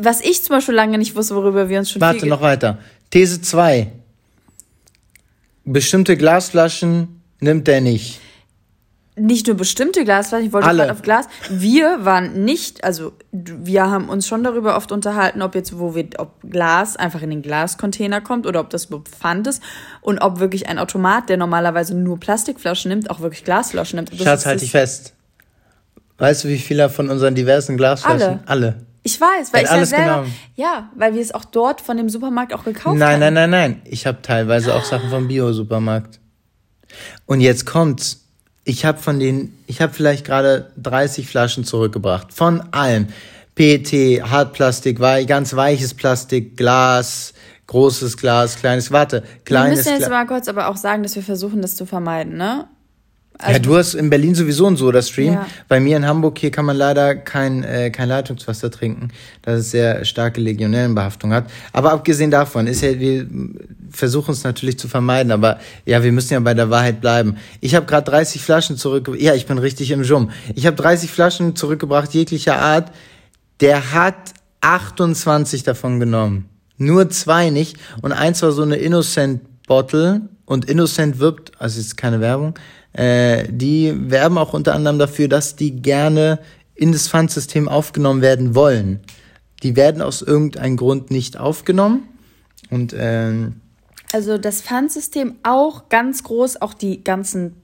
[0.00, 2.00] Was ich zum Beispiel lange nicht wusste, worüber wir uns schon.
[2.00, 2.78] Warte, noch weiter.
[3.10, 3.90] These 2.
[5.64, 8.20] Bestimmte Glasflaschen nimmt der nicht
[9.18, 11.26] nicht nur bestimmte Glasflaschen, ich wollte gerade auf Glas.
[11.50, 16.08] Wir waren nicht, also wir haben uns schon darüber oft unterhalten, ob jetzt, wo wir,
[16.18, 19.62] ob Glas einfach in den Glascontainer kommt oder ob das überhaupt Pfand ist
[20.00, 24.12] und ob wirklich ein Automat, der normalerweise nur Plastikflaschen nimmt, auch wirklich Glasflaschen nimmt.
[24.20, 25.14] Schatz, halt dich fest.
[26.18, 28.40] Weißt du, wie viele von unseren diversen Glasflaschen?
[28.46, 28.66] Alle.
[28.74, 28.86] Alle.
[29.04, 30.34] Ich weiß, weil ich alles ja selber, genommen.
[30.56, 32.98] ja, weil wir es auch dort von dem Supermarkt auch gekauft haben.
[32.98, 33.82] Nein, nein, nein, nein.
[33.84, 36.20] Ich habe teilweise auch Sachen vom Bio-Supermarkt.
[37.26, 38.27] Und jetzt kommt's
[38.68, 42.34] ich habe von den, ich habe vielleicht gerade 30 Flaschen zurückgebracht.
[42.34, 43.08] Von allem.
[43.54, 47.32] PET, Hartplastik, ganz weiches Plastik, Glas,
[47.66, 51.22] großes Glas, kleines, warte, kleines Wir müssen jetzt mal kurz aber auch sagen, dass wir
[51.22, 52.68] versuchen, das zu vermeiden, ne?
[53.38, 55.34] Also ja, du hast in Berlin sowieso ein Soda-Stream.
[55.34, 55.46] Ja.
[55.68, 59.10] Bei mir in Hamburg hier kann man leider kein, äh, kein Leitungswasser trinken,
[59.42, 61.48] da es sehr starke Legionellenbehaftung hat.
[61.72, 63.28] Aber abgesehen davon ist ja, wir
[63.90, 67.36] versuchen es natürlich zu vermeiden, aber ja, wir müssen ja bei der Wahrheit bleiben.
[67.60, 69.22] Ich habe gerade 30 Flaschen zurückgebracht.
[69.22, 70.30] Ja, ich bin richtig im Jum.
[70.56, 72.90] Ich habe 30 Flaschen zurückgebracht, jeglicher Art.
[73.60, 76.48] Der hat 28 davon genommen.
[76.76, 77.76] Nur zwei nicht.
[78.02, 80.22] Und eins war so eine Innocent Bottle.
[80.48, 82.54] Und Innocent wirbt, also ist keine Werbung,
[82.94, 86.38] äh, die werben auch unter anderem dafür, dass die gerne
[86.74, 89.00] in das Pfandsystem aufgenommen werden wollen.
[89.62, 92.08] Die werden aus irgendeinem Grund nicht aufgenommen.
[92.70, 93.60] Und ähm,
[94.14, 97.56] also das Pfandsystem auch ganz groß, auch die ganzen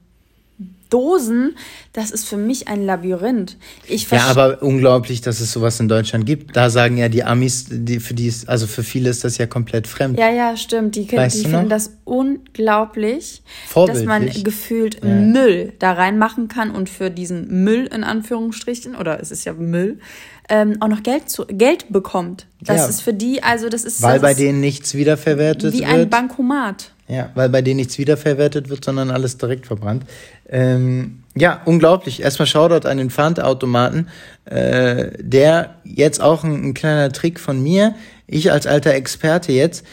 [0.95, 1.57] Dosen,
[1.91, 3.57] das ist für mich ein Labyrinth.
[3.85, 6.55] Ich ja, aber unglaublich, dass es sowas in Deutschland gibt.
[6.55, 9.45] Da sagen ja die Amis, die, für die ist, also für viele ist das ja
[9.45, 10.17] komplett fremd.
[10.17, 10.95] Ja, ja, stimmt.
[10.95, 15.09] Die, die finden das unglaublich, dass man gefühlt ja.
[15.09, 19.99] Müll da reinmachen kann und für diesen Müll in Anführungsstrichen, oder es ist ja Müll,
[20.49, 22.45] ähm, auch noch Geld, zu, Geld bekommt.
[22.61, 22.87] Das ja.
[22.87, 24.01] ist für die, also das ist.
[24.01, 25.89] Weil das bei denen nichts wiederverwertet wie wird.
[25.89, 26.91] Wie ein Bankomat.
[27.07, 30.05] Ja, weil bei denen nichts wiederverwertet wird, sondern alles direkt verbrannt.
[30.49, 32.21] Ähm, ja, unglaublich.
[32.21, 34.09] Erstmal Shoutout an den Pfandautomaten.
[34.45, 37.93] Äh, der jetzt auch ein, ein kleiner Trick von mir.
[38.25, 39.85] Ich als alter Experte jetzt.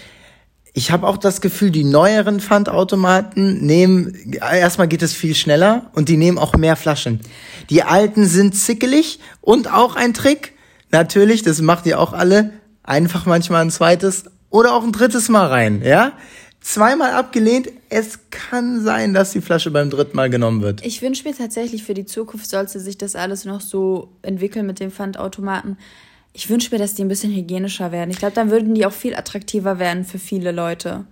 [0.74, 6.08] Ich habe auch das Gefühl, die neueren Pfandautomaten nehmen, erstmal geht es viel schneller und
[6.08, 7.20] die nehmen auch mehr Flaschen.
[7.68, 10.54] Die alten sind zickelig und auch ein Trick,
[10.90, 15.46] natürlich, das macht ihr auch alle, einfach manchmal ein zweites oder auch ein drittes Mal
[15.46, 16.12] rein, ja?
[16.62, 17.68] zweimal abgelehnt.
[17.88, 20.84] Es kann sein, dass die Flasche beim dritten Mal genommen wird.
[20.84, 24.80] Ich wünsche mir tatsächlich für die Zukunft, sollte sich das alles noch so entwickeln mit
[24.80, 25.76] den Pfandautomaten.
[26.32, 28.10] Ich wünsche mir, dass die ein bisschen hygienischer werden.
[28.10, 31.04] Ich glaube, dann würden die auch viel attraktiver werden für viele Leute.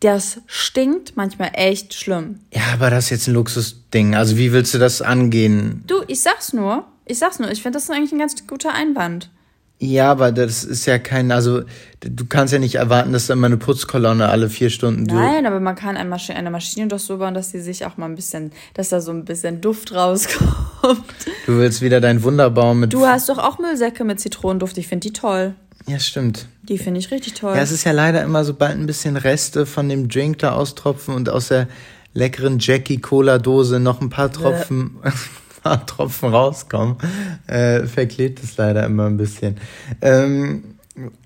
[0.00, 2.40] Das stinkt manchmal echt schlimm.
[2.52, 4.14] Ja, aber das ist jetzt ein Luxusding.
[4.14, 5.84] Also wie willst du das angehen?
[5.86, 6.86] Du, ich sag's nur.
[7.04, 7.50] Ich sag's nur.
[7.50, 9.30] Ich finde, das ist eigentlich ein ganz guter Einwand.
[9.78, 11.62] Ja, aber das ist ja kein, also
[12.00, 15.20] du kannst ja nicht erwarten, dass da immer eine Putzkolonne alle vier Stunden durch.
[15.20, 17.98] Nein, aber man kann eine Maschine, eine Maschine doch so bauen, dass die sich auch
[17.98, 21.04] mal ein bisschen, dass da so ein bisschen Duft rauskommt.
[21.44, 22.92] Du willst wieder deinen Wunderbaum mit.
[22.94, 24.78] Du hast doch auch Müllsäcke mit Zitronenduft.
[24.78, 25.54] Ich finde die toll.
[25.86, 26.46] Ja, stimmt.
[26.62, 27.54] Die finde ich richtig toll.
[27.54, 31.14] Ja, es ist ja leider immer, sobald ein bisschen Reste von dem Drink da austropfen
[31.14, 31.68] und aus der
[32.14, 34.96] leckeren Jackie Cola Dose noch ein paar Tropfen.
[35.66, 36.96] paar Tropfen rauskommen,
[37.48, 39.56] äh, verklebt es leider immer ein bisschen.
[40.00, 40.76] Ähm,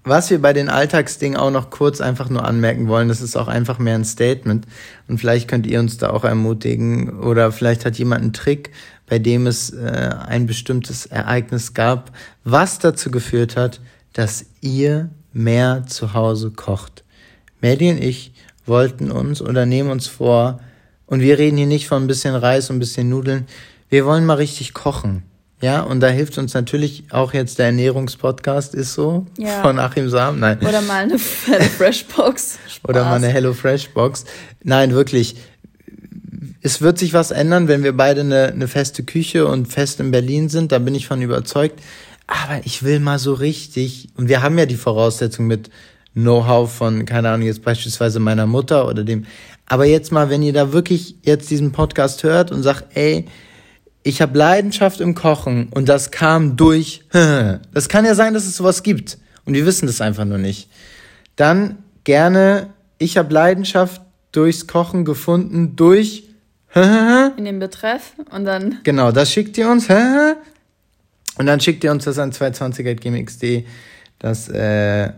[0.03, 3.47] was wir bei den Alltagsdingen auch noch kurz einfach nur anmerken wollen, das ist auch
[3.47, 4.67] einfach mehr ein Statement.
[5.07, 8.71] Und vielleicht könnt ihr uns da auch ermutigen oder vielleicht hat jemand einen Trick,
[9.07, 12.11] bei dem es äh, ein bestimmtes Ereignis gab,
[12.43, 13.81] was dazu geführt hat,
[14.15, 17.05] dass ihr mehr zu Hause kocht.
[17.61, 18.33] Melly und ich
[18.67, 20.61] wollten uns oder nehmen uns vor,
[21.11, 23.47] und wir reden hier nicht von ein bisschen Reis und ein bisschen Nudeln,
[23.91, 25.25] wir wollen mal richtig kochen.
[25.63, 29.61] Ja, und da hilft uns natürlich auch jetzt der Ernährungspodcast, ist so, ja.
[29.61, 30.41] von Achim Sam.
[30.41, 30.59] Nein.
[30.61, 32.59] Oder mal eine Hello Fresh Box.
[32.89, 34.25] Oder mal eine Hello Fresh Box.
[34.63, 35.37] Nein, wirklich.
[36.63, 40.11] Es wird sich was ändern, wenn wir beide eine, eine feste Küche und fest in
[40.11, 40.73] Berlin sind.
[40.73, 41.81] Da bin ich von überzeugt.
[42.27, 45.69] Aber ich will mal so richtig, und wir haben ja die Voraussetzung mit
[46.15, 49.27] Know-how von, keine Ahnung, jetzt beispielsweise meiner Mutter oder dem.
[49.67, 53.27] Aber jetzt mal, wenn ihr da wirklich jetzt diesen Podcast hört und sagt, ey,
[54.03, 57.03] ich habe Leidenschaft im Kochen und das kam durch.
[57.73, 60.69] Das kann ja sein, dass es sowas gibt und wir wissen das einfach nur nicht.
[61.37, 64.01] Dann gerne, ich habe Leidenschaft
[64.33, 66.25] durchs Kochen gefunden durch
[66.75, 69.89] in dem Betreff und dann genau, das schickt ihr uns
[71.37, 73.65] und dann schickt ihr uns das an 220.gmx.de.
[74.19, 75.13] Das äh,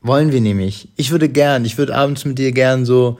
[0.00, 0.88] wollen wir nämlich.
[0.96, 3.18] Ich würde gern, ich würde abends mit dir gern so,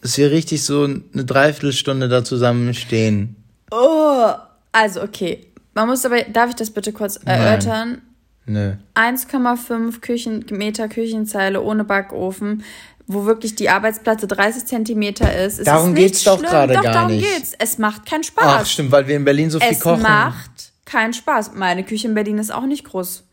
[0.00, 3.36] dass wir richtig so eine Dreiviertelstunde da zusammen stehen.
[3.70, 4.32] Oh,
[4.72, 5.46] also okay.
[5.74, 8.02] Man muss aber, darf ich das bitte kurz erörtern?
[8.46, 8.72] Nö.
[8.94, 12.64] 1,5 Küchen, Meter Küchenzeile ohne Backofen,
[13.06, 15.58] wo wirklich die Arbeitsplatte 30 Zentimeter ist.
[15.58, 17.24] Es darum ist geht's doch gerade gar darum nicht.
[17.24, 17.52] Geht's.
[17.58, 18.44] Es macht keinen Spaß.
[18.44, 19.98] Ach, stimmt, weil wir in Berlin so viel es kochen.
[19.98, 21.52] Es macht keinen Spaß.
[21.54, 23.24] Meine Küche in Berlin ist auch nicht groß.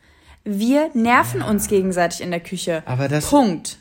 [0.44, 1.48] Wir nerven ja.
[1.48, 2.84] uns gegenseitig in der Küche.
[2.86, 3.30] Aber das.
[3.30, 3.78] Punkt.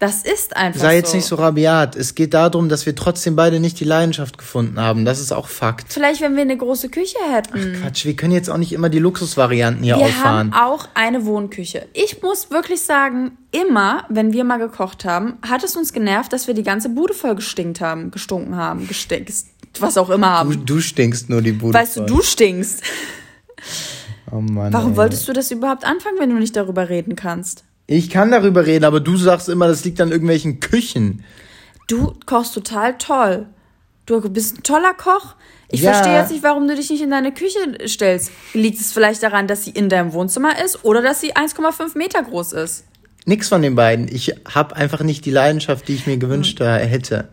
[0.00, 1.16] Das ist einfach Sei jetzt so.
[1.16, 1.94] nicht so rabiat.
[1.94, 5.04] Es geht darum, dass wir trotzdem beide nicht die Leidenschaft gefunden haben.
[5.04, 5.92] Das ist auch Fakt.
[5.92, 7.76] Vielleicht, wenn wir eine große Küche hätten.
[7.76, 10.50] Ach Quatsch, wir können jetzt auch nicht immer die Luxusvarianten hier wir auffahren.
[10.50, 11.86] Wir haben auch eine Wohnküche.
[11.92, 16.48] Ich muss wirklich sagen, immer, wenn wir mal gekocht haben, hat es uns genervt, dass
[16.48, 19.32] wir die ganze Bude voll gestinkt haben, gestunken haben, gestinkt,
[19.78, 20.50] was auch immer haben.
[20.50, 22.06] Du, du stinkst nur die Bude Weißt voll.
[22.06, 22.82] du, du stinkst.
[24.32, 24.72] Oh Mann.
[24.72, 24.96] Warum ey.
[24.96, 27.64] wolltest du das überhaupt anfangen, wenn du nicht darüber reden kannst?
[27.86, 31.24] Ich kann darüber reden, aber du sagst immer, das liegt an irgendwelchen Küchen.
[31.86, 33.46] Du kochst total toll.
[34.06, 35.34] Du bist ein toller Koch.
[35.68, 35.92] Ich ja.
[35.92, 38.30] verstehe jetzt nicht, warum du dich nicht in deine Küche stellst.
[38.52, 42.22] Liegt es vielleicht daran, dass sie in deinem Wohnzimmer ist oder dass sie 1,5 Meter
[42.22, 42.84] groß ist?
[43.26, 44.08] Nix von den beiden.
[44.08, 46.66] Ich habe einfach nicht die Leidenschaft, die ich mir gewünscht hm.
[46.66, 47.28] hätte.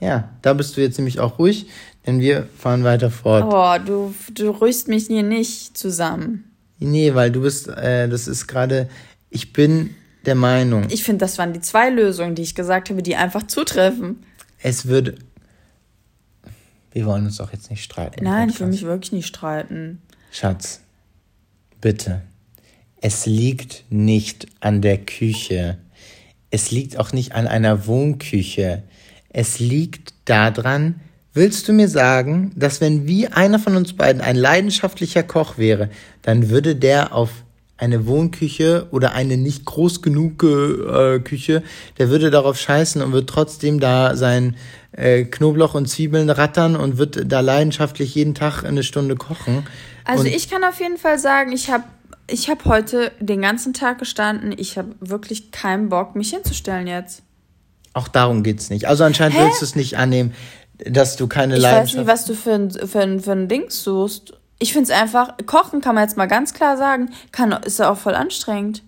[0.00, 1.66] Ja, da bist du jetzt nämlich auch ruhig,
[2.06, 3.44] denn wir fahren weiter fort.
[3.46, 6.50] Oh, du, du rührst mich hier nicht zusammen.
[6.78, 8.88] Nee, weil du bist, äh, das ist gerade,
[9.34, 9.94] ich bin
[10.24, 10.86] der Meinung.
[10.90, 14.24] Ich finde, das waren die zwei Lösungen, die ich gesagt habe, die einfach zutreffen.
[14.62, 15.16] Es würde.
[16.92, 18.24] Wir wollen uns doch jetzt nicht streiten.
[18.24, 20.00] Nein, ich will mich wirklich nicht streiten.
[20.30, 20.80] Schatz,
[21.80, 22.22] bitte.
[23.00, 25.78] Es liegt nicht an der Küche.
[26.50, 28.84] Es liegt auch nicht an einer Wohnküche.
[29.28, 31.00] Es liegt daran,
[31.32, 35.90] willst du mir sagen, dass wenn wie einer von uns beiden ein leidenschaftlicher Koch wäre,
[36.22, 37.43] dann würde der auf
[37.84, 41.62] eine Wohnküche oder eine nicht groß genug äh, Küche,
[41.98, 44.56] der würde darauf scheißen und wird trotzdem da sein
[44.92, 49.66] äh, Knoblauch und Zwiebeln rattern und wird da leidenschaftlich jeden Tag eine Stunde kochen.
[50.04, 51.84] Also und ich kann auf jeden Fall sagen, ich habe
[52.26, 54.54] ich hab heute den ganzen Tag gestanden.
[54.56, 57.22] Ich habe wirklich keinen Bock, mich hinzustellen jetzt.
[57.92, 58.86] Auch darum geht's nicht.
[58.88, 59.44] Also anscheinend Hä?
[59.44, 60.34] willst du es nicht annehmen,
[60.78, 61.88] dass du keine ich Leidenschaft...
[61.88, 64.34] Ich weiß nicht, was du für ein, für ein, für ein Ding suchst.
[64.58, 67.90] Ich finde es einfach, kochen kann man jetzt mal ganz klar sagen, kann, ist ja
[67.90, 68.82] auch voll anstrengend.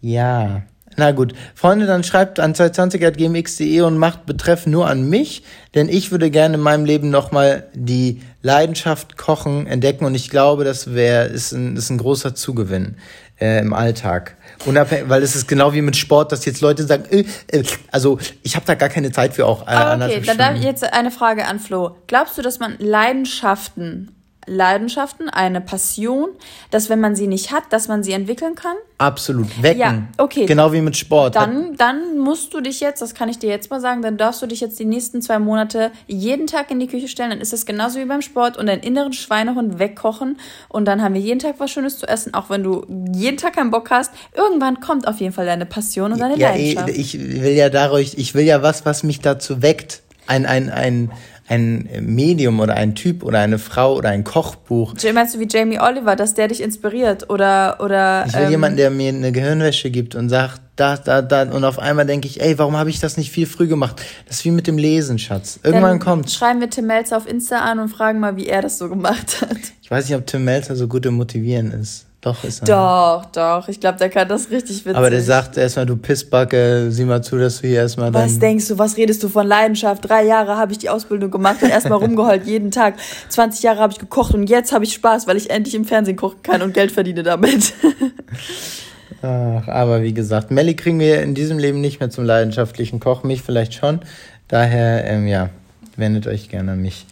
[0.00, 0.62] Ja,
[0.96, 1.34] na gut.
[1.54, 5.44] Freunde, dann schreibt an 220.gmx.de und macht Betreff nur an mich,
[5.74, 10.64] denn ich würde gerne in meinem Leben nochmal die Leidenschaft Kochen entdecken und ich glaube,
[10.64, 12.96] das wäre, ist ein, ist ein großer Zugewinn
[13.40, 14.36] äh, im Alltag.
[14.66, 18.18] Unabhängig, weil es ist genau wie mit Sport, dass jetzt Leute sagen, äh, äh, also
[18.42, 19.62] ich habe da gar keine Zeit für auch.
[19.62, 21.96] Äh, Aber okay, dann darf ich jetzt eine Frage an Flo.
[22.08, 26.30] Glaubst du, dass man Leidenschaften Leidenschaften, eine Passion,
[26.70, 28.76] dass wenn man sie nicht hat, dass man sie entwickeln kann?
[28.98, 29.62] Absolut.
[29.62, 29.80] Wecken.
[29.80, 30.46] Ja, okay.
[30.46, 31.36] Genau wie mit Sport.
[31.36, 34.42] Dann, dann musst du dich jetzt, das kann ich dir jetzt mal sagen, dann darfst
[34.42, 37.30] du dich jetzt die nächsten zwei Monate jeden Tag in die Küche stellen.
[37.30, 40.38] Dann ist es genauso wie beim Sport und deinen inneren Schweinehund wegkochen.
[40.68, 43.54] Und dann haben wir jeden Tag was Schönes zu essen, auch wenn du jeden Tag
[43.54, 44.12] keinen Bock hast.
[44.34, 46.88] Irgendwann kommt auf jeden Fall deine Passion und deine ja, Leidenschaft.
[46.90, 50.02] Ich will ja dadurch, ich will ja was, was mich dazu weckt.
[50.26, 51.10] Ein, ein, ein,
[51.50, 54.94] ein Medium oder ein Typ oder eine Frau oder ein Kochbuch.
[55.12, 58.24] Meinst du wie Jamie Oliver, dass der dich inspiriert oder oder?
[58.26, 61.64] Ich will ähm, jemanden, der mir eine Gehirnwäsche gibt und sagt, da, da, da und
[61.64, 64.00] auf einmal denke ich, ey, warum habe ich das nicht viel früh gemacht?
[64.26, 65.58] Das ist wie mit dem Lesen, Schatz.
[65.62, 66.30] Irgendwann kommt.
[66.30, 69.40] Schreiben wir Tim Melzer auf Insta an und fragen mal, wie er das so gemacht
[69.42, 69.58] hat.
[69.82, 72.06] Ich weiß nicht, ob Tim Melzer so gut im Motivieren ist.
[72.20, 72.66] Doch, ist er.
[72.66, 73.68] Doch, doch.
[73.68, 74.94] Ich glaube, der kann das richtig witzig.
[74.94, 78.68] Aber der sagt erstmal, du Pissbacke, sieh mal zu, dass du hier erstmal Was denkst
[78.68, 80.06] du, was redest du von Leidenschaft?
[80.06, 82.96] Drei Jahre habe ich die Ausbildung gemacht und erstmal rumgeheult jeden Tag.
[83.30, 86.16] 20 Jahre habe ich gekocht und jetzt habe ich Spaß, weil ich endlich im Fernsehen
[86.16, 87.72] kochen kann und Geld verdiene damit.
[89.22, 93.22] Ach, aber wie gesagt, Melli kriegen wir in diesem Leben nicht mehr zum leidenschaftlichen Koch,
[93.22, 94.00] mich vielleicht schon.
[94.48, 95.48] Daher, ähm, ja,
[95.96, 97.06] wendet euch gerne an mich.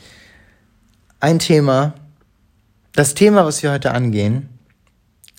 [1.20, 1.94] Ein Thema,
[2.94, 4.48] das Thema, was wir heute angehen,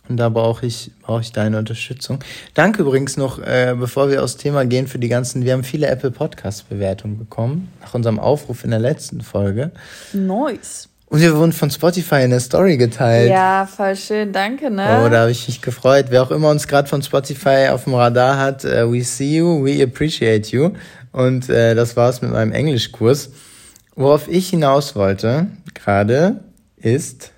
[0.09, 2.19] und da brauche ich, brauche ich deine Unterstützung.
[2.55, 5.87] Danke übrigens noch, äh, bevor wir aufs Thema gehen, für die ganzen, wir haben viele
[5.87, 9.71] Apple Podcast Bewertungen bekommen, nach unserem Aufruf in der letzten Folge.
[10.13, 10.89] Nice.
[11.05, 13.31] Und wir wurden von Spotify in der Story geteilt.
[13.31, 15.03] Ja, voll schön, danke, ne?
[15.03, 16.07] Oh, da habe ich mich gefreut.
[16.09, 19.63] Wer auch immer uns gerade von Spotify auf dem Radar hat, uh, we see you,
[19.63, 20.71] we appreciate you.
[21.11, 23.31] Und äh, das war's mit meinem Englischkurs.
[23.95, 26.41] Worauf ich hinaus wollte, gerade,
[26.77, 27.31] ist,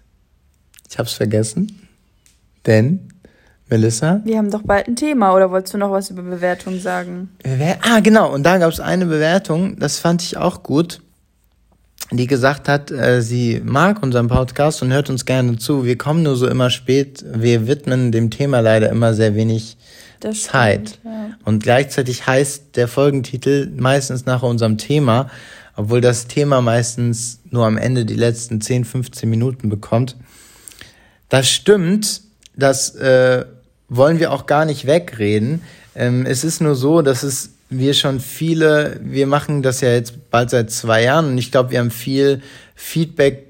[0.89, 1.80] ich hab's vergessen.
[2.65, 3.07] Denn,
[3.69, 4.21] Melissa?
[4.25, 7.29] Wir haben doch bald ein Thema, oder wolltest du noch was über Bewertung sagen?
[7.81, 11.01] Ah, genau, und da gab es eine Bewertung, das fand ich auch gut,
[12.11, 15.85] die gesagt hat, äh, sie mag unseren Podcast und hört uns gerne zu.
[15.85, 19.77] Wir kommen nur so immer spät, wir widmen dem Thema leider immer sehr wenig
[20.19, 20.89] das Zeit.
[20.89, 21.29] Stimmt, ja.
[21.45, 25.29] Und gleichzeitig heißt der Folgentitel meistens nach unserem Thema,
[25.75, 30.17] obwohl das Thema meistens nur am Ende die letzten 10, 15 Minuten bekommt.
[31.29, 32.21] Das stimmt,
[32.55, 33.45] das äh,
[33.89, 35.61] wollen wir auch gar nicht wegreden.
[35.95, 40.29] Ähm, es ist nur so, dass es wir schon viele, wir machen das ja jetzt
[40.29, 42.41] bald seit zwei Jahren und ich glaube, wir haben viel
[42.75, 43.47] Feedback,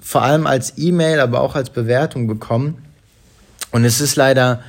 [0.00, 2.82] vor allem als E-Mail, aber auch als Bewertung bekommen.
[3.70, 4.62] Und es ist leider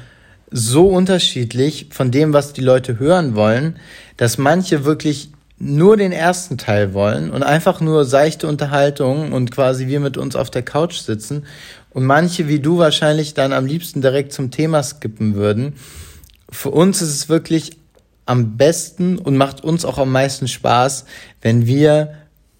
[0.51, 3.77] so unterschiedlich von dem, was die Leute hören wollen,
[4.17, 5.31] dass manche wirklich
[5.63, 10.35] nur den ersten Teil wollen und einfach nur seichte Unterhaltung und quasi wir mit uns
[10.35, 11.45] auf der Couch sitzen
[11.91, 15.75] und manche wie du wahrscheinlich dann am liebsten direkt zum Thema skippen würden.
[16.49, 17.77] Für uns ist es wirklich
[18.25, 21.05] am besten und macht uns auch am meisten Spaß,
[21.41, 22.13] wenn wir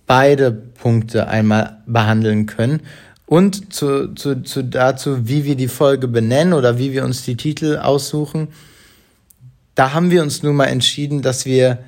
[0.08, 2.82] beide Punkte einmal behandeln können.
[3.26, 7.38] Und zu, zu, zu dazu, wie wir die Folge benennen oder wie wir uns die
[7.38, 8.50] Titel aussuchen,
[9.76, 11.80] da haben wir uns nun mal entschieden, dass wir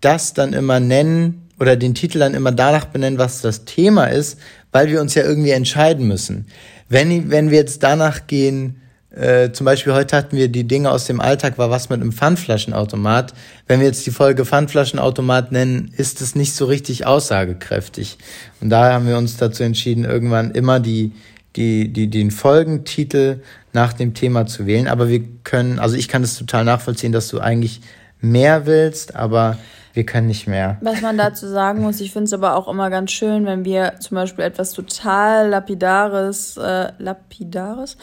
[0.00, 4.38] das dann immer nennen oder den Titel dann immer danach benennen, was das Thema ist,
[4.72, 6.46] weil wir uns ja irgendwie entscheiden müssen.
[6.88, 8.80] Wenn, wenn wir jetzt danach gehen,
[9.14, 12.12] äh, zum Beispiel heute hatten wir die Dinge aus dem Alltag, war was mit einem
[12.12, 13.34] Pfandflaschenautomat.
[13.66, 18.18] Wenn wir jetzt die Folge Pfandflaschenautomat nennen, ist es nicht so richtig aussagekräftig.
[18.60, 21.12] Und daher haben wir uns dazu entschieden, irgendwann immer die,
[21.56, 23.40] die, die, den Folgentitel
[23.72, 24.88] nach dem Thema zu wählen.
[24.88, 27.80] Aber wir können, also ich kann es total nachvollziehen, dass du eigentlich
[28.20, 29.58] mehr willst, aber
[29.92, 30.78] wir können nicht mehr.
[30.80, 33.94] Was man dazu sagen muss, ich finde es aber auch immer ganz schön, wenn wir
[34.00, 37.96] zum Beispiel etwas total Lapidares, äh, Lapidares,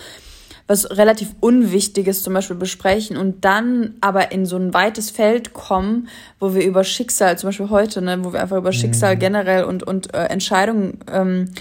[0.68, 6.10] was relativ Unwichtiges zum Beispiel besprechen und dann aber in so ein weites Feld kommen,
[6.40, 9.20] wo wir über Schicksal, zum Beispiel heute, ne, wo wir einfach über Schicksal mhm.
[9.20, 11.52] generell und, und äh, Entscheidungen ähm,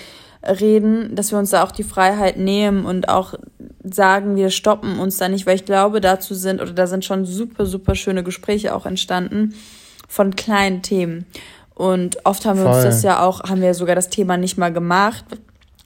[0.42, 3.34] reden, dass wir uns da auch die Freiheit nehmen und auch
[3.84, 7.24] sagen, wir stoppen uns da nicht, weil ich glaube, dazu sind oder da sind schon
[7.24, 9.54] super, super schöne Gespräche auch entstanden
[10.08, 11.26] von kleinen Themen.
[11.74, 12.74] Und oft haben wir Voll.
[12.74, 15.24] uns das ja auch, haben wir sogar das Thema nicht mal gemacht,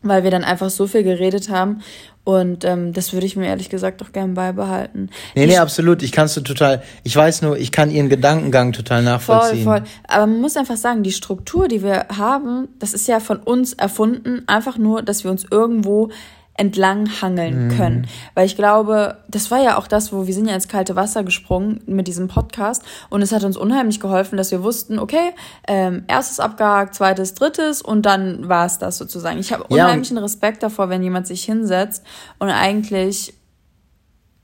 [0.03, 1.83] weil wir dann einfach so viel geredet haben.
[2.23, 5.09] Und ähm, das würde ich mir ehrlich gesagt auch gerne beibehalten.
[5.35, 6.03] Nee, nee, absolut.
[6.03, 9.65] Ich kannst du total, ich weiß nur, ich kann ihren Gedankengang total nachvollziehen.
[9.65, 9.89] Voll, voll.
[10.07, 13.73] Aber man muss einfach sagen, die Struktur, die wir haben, das ist ja von uns
[13.73, 16.11] erfunden, einfach nur, dass wir uns irgendwo
[16.55, 17.77] entlang hangeln mhm.
[17.77, 18.07] können.
[18.35, 21.25] Weil ich glaube, das war ja auch das, wo wir sind ja ins kalte Wasser
[21.25, 25.33] gesprungen mit diesem Podcast und es hat uns unheimlich geholfen, dass wir wussten, okay,
[25.67, 29.39] ähm, erstes abgehakt, zweites, drittes und dann war es das sozusagen.
[29.39, 30.23] Ich habe unheimlichen ja.
[30.23, 32.05] Respekt davor, wenn jemand sich hinsetzt
[32.39, 33.33] und eigentlich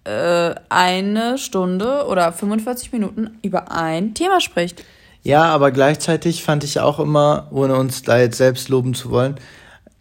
[0.05, 4.85] äh, eine Stunde oder 45 Minuten über ein Thema spricht.
[5.23, 9.35] Ja, aber gleichzeitig fand ich auch immer, ohne uns da jetzt selbst loben zu wollen,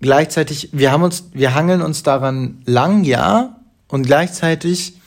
[0.02, 5.00] gleichzeitig, wir haben uns, wir hangeln uns daran lang, ja, und gleichzeitig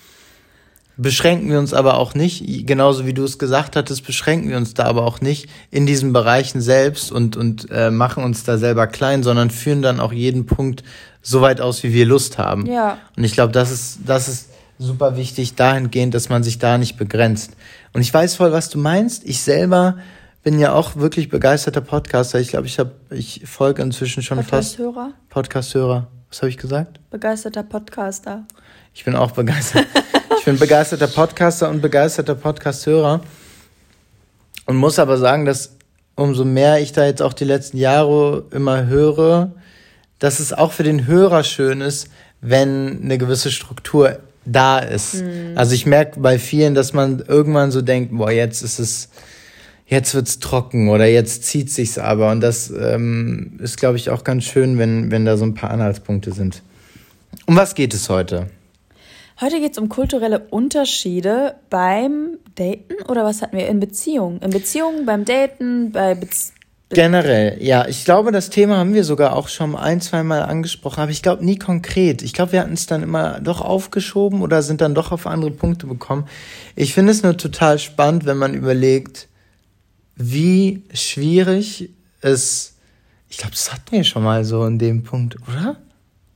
[0.99, 4.75] beschränken wir uns aber auch nicht, genauso wie du es gesagt hattest, beschränken wir uns
[4.75, 8.89] da aber auch nicht in diesen Bereichen selbst und, und äh, machen uns da selber
[8.89, 10.83] klein, sondern führen dann auch jeden Punkt
[11.23, 12.67] so weit aus, wie wir Lust haben.
[12.67, 12.99] Ja.
[13.17, 16.97] Und ich glaube, das ist, das ist super wichtig dahingehend, dass man sich da nicht
[16.97, 17.53] begrenzt.
[17.93, 19.25] Und ich weiß voll, was du meinst.
[19.25, 19.99] Ich selber
[20.51, 22.41] bin ja auch wirklich begeisterter Podcaster.
[22.41, 25.11] Ich glaube, ich habe, ich folge inzwischen schon Podcast-Hörer?
[25.11, 25.29] fast.
[25.29, 26.07] Podcast-Hörer.
[26.31, 27.01] Was habe ich gesagt?
[27.11, 28.45] Begeisterter Podcaster.
[28.95, 29.85] Ich bin auch begeistert.
[30.39, 33.21] ich bin begeisterter Podcaster und begeisterter Podcast-Hörer.
[34.65, 35.77] Und muss aber sagen, dass
[36.15, 39.53] umso mehr ich da jetzt auch die letzten Jahre immer höre,
[40.19, 42.09] dass es auch für den Hörer schön ist,
[42.41, 45.17] wenn eine gewisse Struktur da ist.
[45.17, 45.53] Mhm.
[45.57, 49.11] Also ich merke bei vielen, dass man irgendwann so denkt, boah, jetzt ist es,
[49.89, 52.31] jetzt wird's trocken oder jetzt zieht sich's aber.
[52.31, 55.71] Und das ähm, ist, glaube ich, auch ganz schön, wenn, wenn da so ein paar
[55.71, 56.63] Anhaltspunkte sind.
[57.47, 58.47] Um was geht es heute?
[59.41, 63.69] Heute geht es um kulturelle Unterschiede beim Daten oder was hatten wir?
[63.69, 64.41] In Beziehungen.
[64.41, 66.59] In Beziehungen, beim Daten, bei Beziehungen.
[66.91, 67.87] Generell, ja.
[67.87, 71.23] Ich glaube, das Thema haben wir sogar auch schon ein, zwei Mal angesprochen, aber ich
[71.23, 72.23] glaube nie konkret.
[72.23, 75.51] Ich glaube, wir hatten es dann immer doch aufgeschoben oder sind dann doch auf andere
[75.51, 76.27] Punkte bekommen.
[76.77, 79.29] Ich finde es nur total spannend, wenn man überlegt,
[80.19, 81.91] wie schwierig
[82.21, 82.75] es,
[83.29, 85.77] ich glaube, das hatten wir schon mal so in dem Punkt, oder?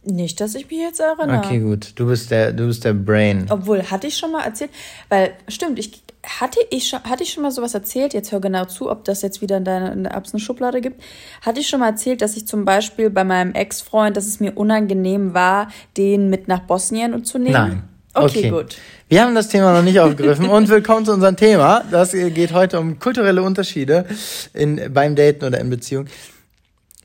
[0.05, 1.39] Nicht, dass ich mich jetzt erinnere.
[1.39, 1.93] Okay, gut.
[1.95, 3.47] Du bist der, du bist der Brain.
[3.51, 4.71] Obwohl, hatte ich schon mal erzählt,
[5.09, 8.13] weil, stimmt, ich, hatte ich schon, hatte ich schon mal sowas erzählt?
[8.13, 11.03] Jetzt hör genau zu, ob das jetzt wieder in deiner in der Abs Schublade gibt.
[11.41, 14.57] Hatte ich schon mal erzählt, dass ich zum Beispiel bei meinem Ex-Freund, dass es mir
[14.57, 17.53] unangenehm war, den mit nach Bosnien zu nehmen?
[17.53, 17.83] Nein.
[18.15, 18.77] Okay, okay, gut.
[19.13, 21.85] Wir haben das Thema noch nicht aufgegriffen und willkommen zu unserem Thema.
[21.91, 24.07] Das geht heute um kulturelle Unterschiede
[24.55, 26.07] in, beim Daten oder in Beziehung.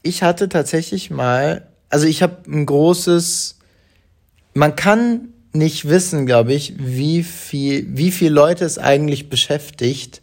[0.04, 3.58] Ich hatte tatsächlich mal, also ich habe ein großes,
[4.54, 10.22] man kann nicht wissen, glaube ich, wie viel, wie viel Leute es eigentlich beschäftigt,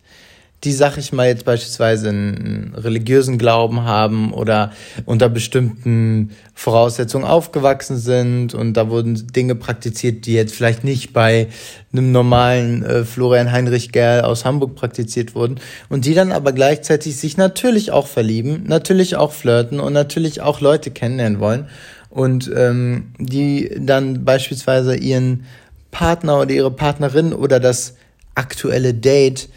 [0.65, 4.73] die, sag ich mal, jetzt beispielsweise einen religiösen Glauben haben oder
[5.05, 11.49] unter bestimmten Voraussetzungen aufgewachsen sind und da wurden Dinge praktiziert, die jetzt vielleicht nicht bei
[11.93, 17.17] einem normalen äh, Florian Heinrich Gerl aus Hamburg praktiziert wurden und die dann aber gleichzeitig
[17.17, 21.69] sich natürlich auch verlieben, natürlich auch flirten und natürlich auch Leute kennenlernen wollen
[22.11, 25.45] und ähm, die dann beispielsweise ihren
[25.91, 27.95] Partner oder ihre Partnerin oder das
[28.35, 29.49] aktuelle Date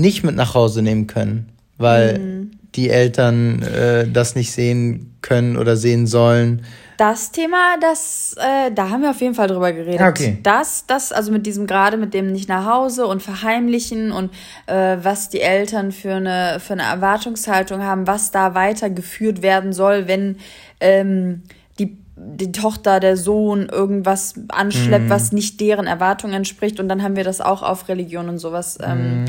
[0.00, 2.50] nicht mit nach Hause nehmen können, weil mhm.
[2.74, 6.62] die Eltern äh, das nicht sehen können oder sehen sollen.
[7.00, 10.02] Das Thema, das, äh, da haben wir auf jeden Fall drüber geredet.
[10.02, 10.38] Okay.
[10.42, 14.30] Das, das, also mit diesem gerade mit dem nicht nach Hause und verheimlichen und
[14.66, 20.08] äh, was die Eltern für eine, für eine Erwartungshaltung haben, was da weitergeführt werden soll,
[20.08, 20.36] wenn
[20.80, 21.42] ähm,
[21.78, 25.10] die, die Tochter, der Sohn irgendwas anschleppt, mhm.
[25.10, 26.80] was nicht deren Erwartungen entspricht.
[26.80, 28.76] Und dann haben wir das auch auf Religion und sowas.
[28.82, 29.28] Ähm, mhm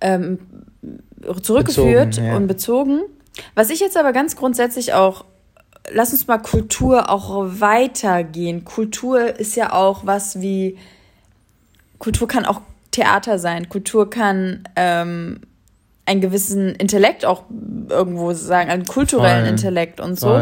[0.00, 0.38] ähm,
[1.42, 2.36] zurückgeführt Bezogen, ja.
[2.36, 3.00] und bezogen.
[3.54, 5.24] Was ich jetzt aber ganz grundsätzlich auch,
[5.90, 8.64] lass uns mal Kultur auch weitergehen.
[8.64, 10.78] Kultur ist ja auch was wie,
[11.98, 15.40] Kultur kann auch Theater sein, Kultur kann ähm,
[16.06, 17.44] einen gewissen Intellekt auch
[17.88, 19.48] irgendwo sagen, einen kulturellen Voll.
[19.50, 20.40] Intellekt und so.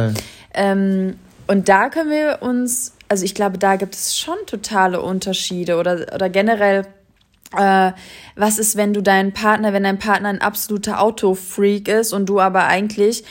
[0.52, 5.76] Ähm, und da können wir uns, also ich glaube, da gibt es schon totale Unterschiede
[5.78, 6.86] oder, oder generell,
[7.58, 7.92] äh,
[8.36, 12.40] was ist, wenn du deinen Partner, wenn dein Partner ein absoluter Autofreak ist und du
[12.40, 13.24] aber eigentlich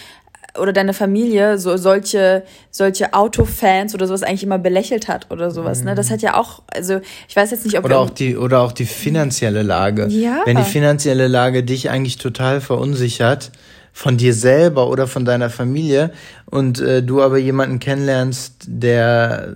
[0.60, 5.84] oder deine Familie so solche solche Autofans oder sowas eigentlich immer belächelt hat oder sowas,
[5.84, 5.96] ne?
[5.96, 8.72] Das hat ja auch, also ich weiß jetzt nicht, ob Oder auch die, oder auch
[8.72, 10.08] die finanzielle Lage.
[10.08, 10.42] Ja.
[10.46, 13.52] Wenn die finanzielle Lage dich eigentlich total verunsichert,
[13.92, 16.12] von dir selber oder von deiner Familie,
[16.46, 19.56] und äh, du aber jemanden kennenlernst, der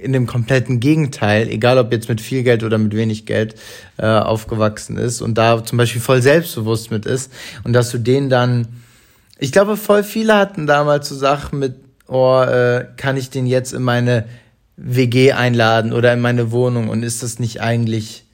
[0.00, 3.56] in dem kompletten Gegenteil, egal ob jetzt mit viel Geld oder mit wenig Geld,
[3.96, 7.32] äh, aufgewachsen ist und da zum Beispiel voll selbstbewusst mit ist
[7.64, 8.68] und dass du den dann,
[9.38, 11.74] ich glaube, voll viele hatten damals so Sachen mit,
[12.06, 14.26] oh, äh, kann ich den jetzt in meine
[14.76, 18.24] WG einladen oder in meine Wohnung und ist das nicht eigentlich,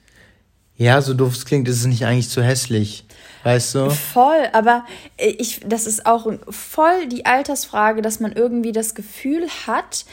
[0.77, 3.05] ja, so doof es klingt, ist es nicht eigentlich zu hässlich,
[3.43, 3.89] weißt du?
[3.89, 4.85] Voll, aber
[5.17, 10.05] ich, das ist auch voll die Altersfrage, dass man irgendwie das Gefühl hat,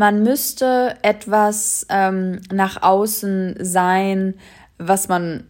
[0.00, 4.32] man müsste etwas ähm, nach außen sein,
[4.78, 5.44] was man,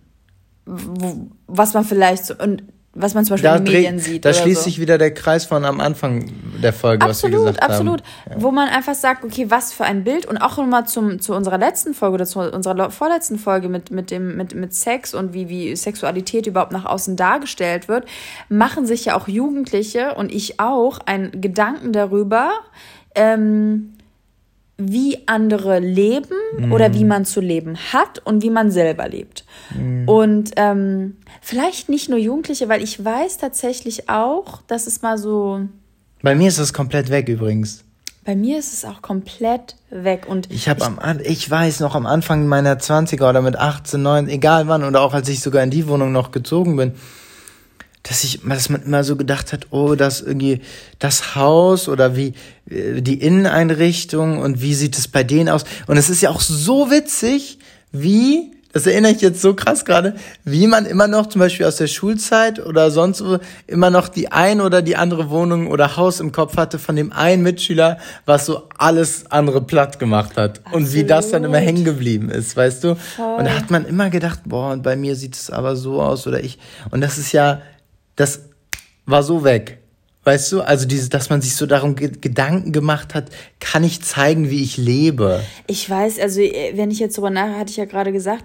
[0.67, 4.25] was man vielleicht so, und was man zum Beispiel Da, in den Medien sieht.
[4.25, 4.65] da schließt so.
[4.65, 8.03] sich wieder der Kreis von am Anfang der Folge, was wir Absolut, gesagt absolut.
[8.29, 8.43] haben.
[8.43, 11.57] Wo man einfach sagt, okay, was für ein Bild und auch nochmal zum zu unserer
[11.57, 15.49] letzten Folge oder zu unserer vorletzten Folge mit mit dem mit mit Sex und wie
[15.49, 18.07] wie Sexualität überhaupt nach außen dargestellt wird,
[18.49, 22.51] machen sich ja auch Jugendliche und ich auch einen Gedanken darüber,
[23.15, 23.93] ähm,
[24.81, 29.45] wie andere leben oder wie man zu leben hat und wie man selber lebt.
[30.07, 35.61] Und ähm, vielleicht nicht nur Jugendliche, weil ich weiß tatsächlich auch, dass es mal so
[36.23, 37.85] Bei mir ist das komplett weg übrigens.
[38.25, 42.07] bei mir ist es auch komplett weg und Ich habe am ich weiß noch am
[42.07, 45.71] Anfang meiner 20er oder mit 18, 9, egal wann oder auch als ich sogar in
[45.71, 46.93] die Wohnung noch gezogen bin,
[48.03, 50.61] dass ich dass man immer so gedacht hat, oh, das irgendwie
[50.99, 52.35] das Haus oder wie
[52.71, 56.41] äh, die Inneneinrichtung und wie sieht es bei denen aus und es ist ja auch
[56.41, 57.59] so witzig,
[57.93, 61.77] wie das erinnere ich jetzt so krass gerade, wie man immer noch zum Beispiel aus
[61.77, 66.21] der Schulzeit oder sonst wo immer noch die ein oder die andere Wohnung oder Haus
[66.21, 70.61] im Kopf hatte von dem einen Mitschüler, was so alles andere platt gemacht hat.
[70.71, 71.69] Und wie das dann immer Absolut.
[71.69, 72.95] hängen geblieben ist, weißt du?
[72.95, 73.39] Voll.
[73.39, 76.27] Und da hat man immer gedacht, boah, und bei mir sieht es aber so aus
[76.29, 76.59] oder ich.
[76.91, 77.63] Und das ist ja,
[78.21, 78.43] das
[79.07, 79.79] war so weg.
[80.25, 84.03] Weißt du, also dieses, dass man sich so darum ge Gedanken gemacht hat, kann ich
[84.03, 85.41] zeigen, wie ich lebe?
[85.67, 88.45] ich weiß, also äh, wenn ich jetzt drüber nach, hatte ich ja gerade gesagt,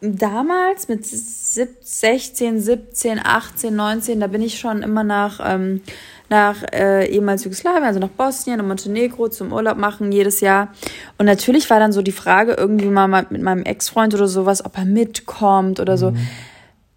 [0.00, 5.82] damals mit sieb- 16, 17, 18, 19, da bin ich schon immer nach ähm,
[6.28, 10.72] nach äh, ehemals Jugoslawien, also nach Bosnien und Montenegro zum Urlaub machen jedes Jahr.
[11.18, 14.64] Und natürlich war dann so die Frage irgendwie mal mal mit meinem Ex-Freund oder sowas,
[14.64, 16.14] ob er mitkommt oder so.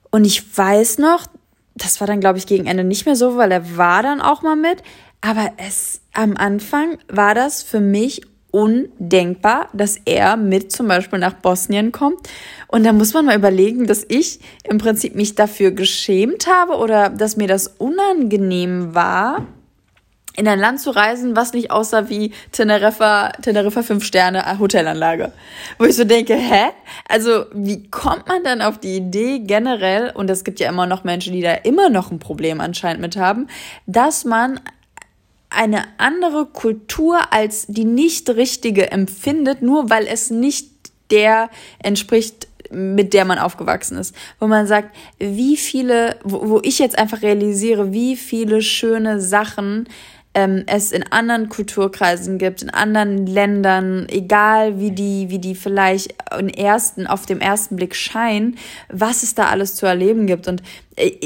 [0.09, 1.28] Und ich weiß noch,
[1.76, 4.41] das war dann, glaube ich, gegen Ende nicht mehr so, weil er war dann auch
[4.41, 4.82] mal mit.
[5.21, 8.21] Aber es am Anfang war das für mich
[8.51, 12.30] undenkbar, dass er mit zum Beispiel nach Bosnien kommt.
[12.69, 17.09] Und da muss man mal überlegen, dass ich im Prinzip mich dafür geschämt habe oder
[17.09, 19.45] dass mir das unangenehm war,
[20.38, 25.31] in ein Land zu reisen, was nicht aussah wie Teneriffa, Teneriffa 5 Sterne Hotelanlage.
[25.77, 26.71] Wo ich so denke, hä?
[27.07, 31.03] Also, wie kommt man dann auf die Idee generell, und es gibt ja immer noch
[31.03, 33.47] Menschen, die da immer noch ein Problem anscheinend mit haben,
[33.86, 34.59] dass man
[35.49, 40.69] eine andere Kultur als die nicht richtige empfindet, nur weil es nicht
[41.11, 41.49] der
[41.81, 44.15] entspricht, mit der man aufgewachsen ist.
[44.39, 49.88] Wo man sagt, wie viele, wo, wo ich jetzt einfach realisiere, wie viele schöne Sachen
[50.36, 56.13] ähm, es in anderen Kulturkreisen gibt, in anderen Ländern, egal wie die, wie die vielleicht
[56.38, 58.57] im ersten, auf dem ersten Blick scheinen,
[58.89, 60.47] was es da alles zu erleben gibt.
[60.47, 60.61] Und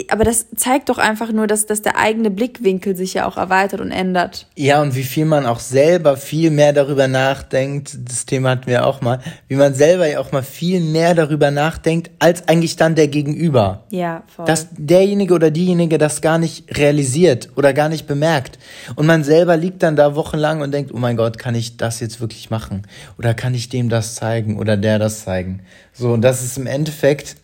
[0.09, 3.81] aber das zeigt doch einfach nur, dass, dass der eigene Blickwinkel sich ja auch erweitert
[3.81, 4.47] und ändert.
[4.55, 8.87] Ja, und wie viel man auch selber viel mehr darüber nachdenkt, das Thema hatten wir
[8.87, 12.95] auch mal, wie man selber ja auch mal viel mehr darüber nachdenkt, als eigentlich dann
[12.95, 13.83] der Gegenüber.
[13.91, 14.45] Ja, voll.
[14.45, 18.57] Dass derjenige oder diejenige das gar nicht realisiert oder gar nicht bemerkt.
[18.95, 21.99] Und man selber liegt dann da wochenlang und denkt, oh mein Gott, kann ich das
[21.99, 22.87] jetzt wirklich machen?
[23.19, 25.61] Oder kann ich dem das zeigen oder der das zeigen?
[25.93, 27.35] So, und das ist im Endeffekt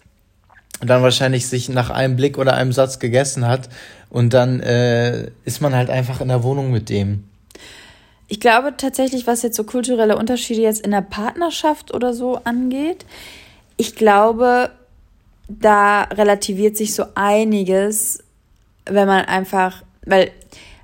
[0.82, 3.70] dann wahrscheinlich sich nach einem Blick oder einem Satz gegessen hat
[4.10, 7.24] und dann äh, ist man halt einfach in der Wohnung mit dem.
[8.28, 13.06] Ich glaube tatsächlich, was jetzt so kulturelle Unterschiede jetzt in der Partnerschaft oder so angeht,
[13.78, 14.72] ich glaube,
[15.48, 18.24] da relativiert sich so einiges,
[18.86, 20.32] wenn man einfach, weil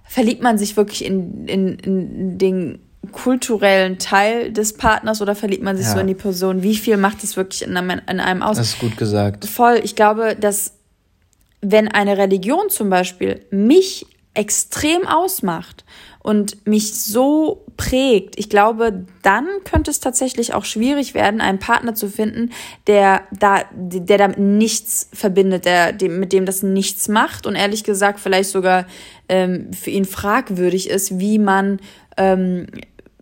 [0.04, 2.80] verliebt man sich wirklich in, in, in den
[3.12, 5.94] kulturellen Teil des Partners oder verliebt man sich ja.
[5.94, 6.64] so in die Person?
[6.64, 8.58] Wie viel macht es wirklich in einem, in einem aus?
[8.58, 9.46] Das ist gut gesagt.
[9.46, 9.80] Voll.
[9.84, 10.74] Ich glaube, dass
[11.62, 15.84] wenn eine Religion zum Beispiel mich extrem ausmacht
[16.20, 21.96] und mich so prägt, ich glaube, dann könnte es tatsächlich auch schwierig werden, einen Partner
[21.96, 22.52] zu finden,
[22.86, 27.84] der da, der damit nichts verbindet, der, dem, mit dem das nichts macht und ehrlich
[27.84, 28.86] gesagt vielleicht sogar
[29.30, 31.80] ähm, für ihn fragwürdig ist, wie man
[32.18, 32.68] ähm,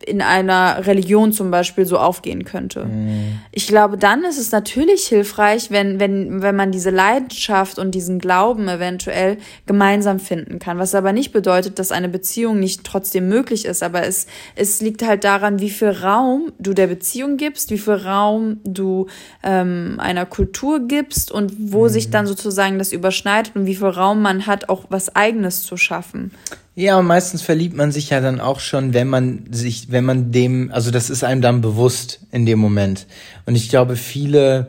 [0.05, 2.85] in einer Religion zum Beispiel so aufgehen könnte.
[2.85, 3.39] Mhm.
[3.51, 8.19] Ich glaube, dann ist es natürlich hilfreich, wenn, wenn, wenn man diese Leidenschaft und diesen
[8.19, 10.77] Glauben eventuell gemeinsam finden kann.
[10.77, 13.83] Was aber nicht bedeutet, dass eine Beziehung nicht trotzdem möglich ist.
[13.83, 17.93] Aber es, es liegt halt daran, wie viel Raum du der Beziehung gibst, wie viel
[17.93, 19.07] Raum du
[19.43, 21.89] ähm, einer Kultur gibst und wo mhm.
[21.89, 25.77] sich dann sozusagen das überschneidet und wie viel Raum man hat, auch was Eigenes zu
[25.77, 26.31] schaffen.
[26.79, 30.31] Ja, und meistens verliebt man sich ja dann auch schon, wenn man sich, wenn man
[30.31, 33.05] dem, also das ist einem dann bewusst in dem Moment.
[33.45, 34.67] Und ich glaube, viele,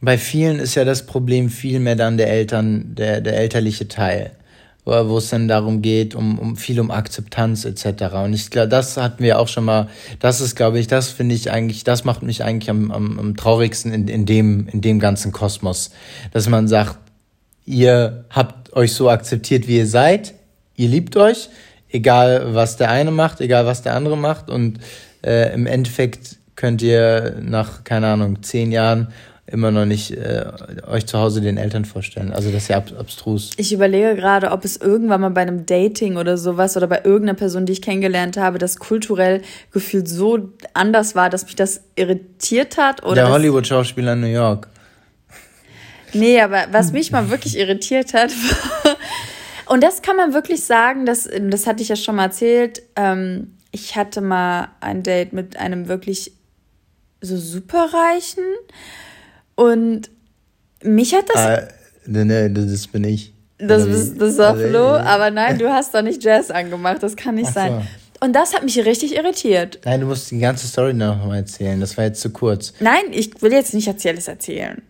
[0.00, 4.32] bei vielen ist ja das Problem viel mehr dann der Eltern, der, der elterliche Teil,
[4.84, 8.12] wo, es dann darum geht, um, um viel um Akzeptanz etc.
[8.24, 9.86] Und ich glaube, das hatten wir auch schon mal,
[10.18, 13.36] das ist, glaube ich, das finde ich eigentlich, das macht mich eigentlich am, am, am
[13.36, 15.92] traurigsten in, in, dem, in dem ganzen Kosmos,
[16.32, 16.98] dass man sagt,
[17.66, 20.34] ihr habt euch so akzeptiert, wie ihr seid,
[20.80, 21.50] ihr liebt euch,
[21.90, 24.78] egal was der eine macht, egal was der andere macht und
[25.22, 29.08] äh, im Endeffekt könnt ihr nach, keine Ahnung, zehn Jahren
[29.46, 30.44] immer noch nicht äh,
[30.86, 32.32] euch zu Hause den Eltern vorstellen.
[32.32, 33.50] Also das ist ja ab abstrus.
[33.56, 37.34] Ich überlege gerade, ob es irgendwann mal bei einem Dating oder sowas oder bei irgendeiner
[37.34, 42.76] Person, die ich kennengelernt habe, das kulturell gefühlt so anders war, dass mich das irritiert
[42.76, 43.02] hat.
[43.02, 44.68] Oder Der Hollywood-Schauspieler in New York.
[46.12, 48.30] Nee, aber was mich mal wirklich irritiert hat,
[48.84, 48.89] war,
[49.70, 52.82] und das kann man wirklich sagen, das, das hatte ich ja schon mal erzählt.
[52.96, 56.32] Ähm, ich hatte mal ein Date mit einem wirklich
[57.20, 58.42] so superreichen
[59.54, 60.10] und
[60.82, 61.36] mich hat das.
[61.36, 61.68] Ah,
[62.04, 63.32] nee, nee, das bin ich.
[63.58, 67.14] Das, ist, das ist auch Flo, aber nein, du hast doch nicht Jazz angemacht, das
[67.14, 67.72] kann nicht Ach sein.
[67.72, 68.26] So.
[68.26, 69.78] Und das hat mich richtig irritiert.
[69.84, 72.72] Nein, du musst die ganze Story noch mal erzählen, das war jetzt zu kurz.
[72.80, 74.82] Nein, ich will jetzt nicht alles erzählen.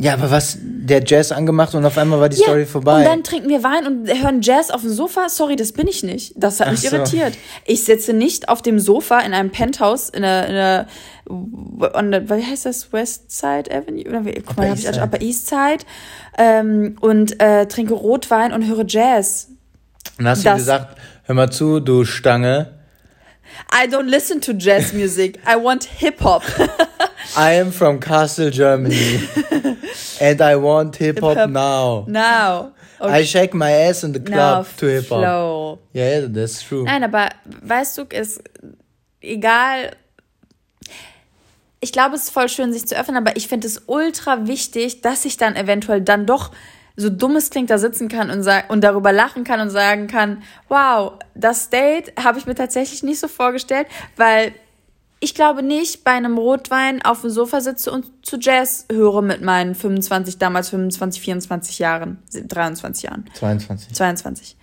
[0.00, 2.98] Ja, aber was, der Jazz angemacht und auf einmal war die ja, Story vorbei.
[2.98, 5.28] Und dann trinken wir Wein und hören Jazz auf dem Sofa.
[5.28, 6.34] Sorry, das bin ich nicht.
[6.36, 6.94] Das hat Ach mich so.
[6.94, 7.34] irritiert.
[7.64, 10.86] Ich sitze nicht auf dem Sofa in einem Penthouse in der, in der,
[11.28, 12.92] on the, wie heißt das?
[12.92, 14.08] West Side Avenue?
[14.08, 15.84] Oder wie, guck mal, hab ich also Upper East Side.
[16.38, 19.48] Ähm, und äh, trinke Rotwein und höre Jazz.
[20.16, 22.78] Und hast das, du gesagt, hör mal zu, du Stange.
[23.72, 25.38] I don't listen to jazz music.
[25.44, 26.44] I want hip hop.
[27.36, 29.20] I am from Kassel, Germany.
[30.20, 32.04] and I want hip hop now.
[32.08, 32.72] Now.
[33.00, 33.12] Okay.
[33.12, 35.20] I shake my ass in the club to hip hop.
[35.20, 35.78] Flow.
[35.92, 36.84] Yeah, that's true.
[36.84, 37.28] Nein, aber
[37.62, 38.42] weißt du, ist
[39.20, 39.96] egal.
[41.80, 45.00] Ich glaube, es ist voll schön, sich zu öffnen, aber ich finde es ultra wichtig,
[45.00, 46.50] dass ich dann eventuell dann doch
[46.96, 50.42] so dumm es klingt, da sitzen kann und, und darüber lachen kann und sagen kann,
[50.68, 54.52] wow, das Date habe ich mir tatsächlich nicht so vorgestellt, weil
[55.20, 59.42] ich glaube nicht bei einem Rotwein auf dem Sofa sitze und zu Jazz höre mit
[59.42, 63.24] meinen 25, damals 25, 24 Jahren, 23 Jahren.
[63.34, 63.94] 22.
[63.94, 64.56] 22.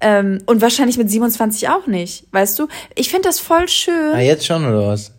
[0.00, 2.68] Ähm, und wahrscheinlich mit 27 auch nicht, weißt du?
[2.94, 4.14] Ich finde das voll schön.
[4.14, 5.12] Ah, jetzt schon oder was?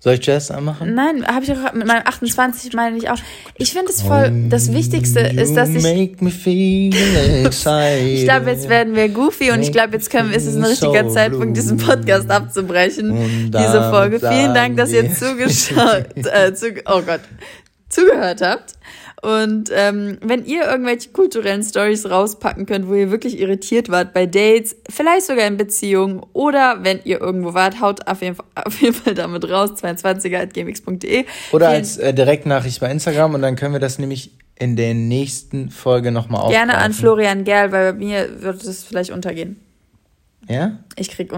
[0.00, 0.94] Soll ich Jazz anmachen?
[0.94, 3.18] Nein, habe ich auch mit meinem 28 meine ich auch.
[3.56, 5.82] Ich finde es voll, das Wichtigste ist, dass ich.
[5.82, 10.46] Make me feel ich glaube, jetzt werden wir goofy und ich glaube, jetzt können, ist
[10.46, 13.50] es ein richtiger Zeitpunkt, diesen Podcast abzubrechen.
[13.50, 14.20] Diese Folge.
[14.20, 17.20] Vielen Dank, dass ihr zugeschaut, äh, zu, oh Gott,
[17.88, 18.74] zugehört habt.
[19.22, 24.26] Und ähm, wenn ihr irgendwelche kulturellen Stories rauspacken könnt, wo ihr wirklich irritiert wart bei
[24.26, 28.80] Dates, vielleicht sogar in Beziehungen oder wenn ihr irgendwo wart, haut auf jeden Fall, auf
[28.80, 31.24] jeden Fall damit raus, 22er.gmx.de.
[31.52, 35.70] Oder als äh, Direktnachricht bei Instagram und dann können wir das nämlich in der nächsten
[35.70, 36.68] Folge nochmal aufgreifen.
[36.68, 39.60] Gerne an Florian Gerl, weil bei mir wird es vielleicht untergehen.
[40.48, 40.78] Ja?
[40.96, 41.32] Ich krieg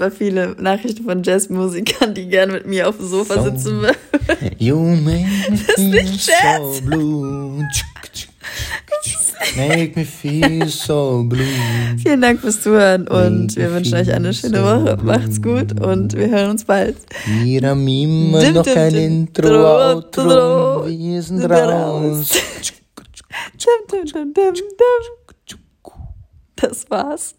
[0.00, 3.96] mal viele Nachrichten von Jazzmusikern, die gerne mit mir auf dem Sofa so, sitzen würden.
[4.58, 7.64] You make me feel so blue.
[9.56, 11.44] Make me feel so blue.
[12.02, 14.98] Vielen Dank fürs Zuhören und wir wünschen euch eine schöne Woche.
[15.02, 16.96] Macht's gut und wir hören uns bald.
[17.26, 22.32] Mira Mima, noch kein Intro, Outro, wir sind raus.
[26.56, 27.34] Das war's.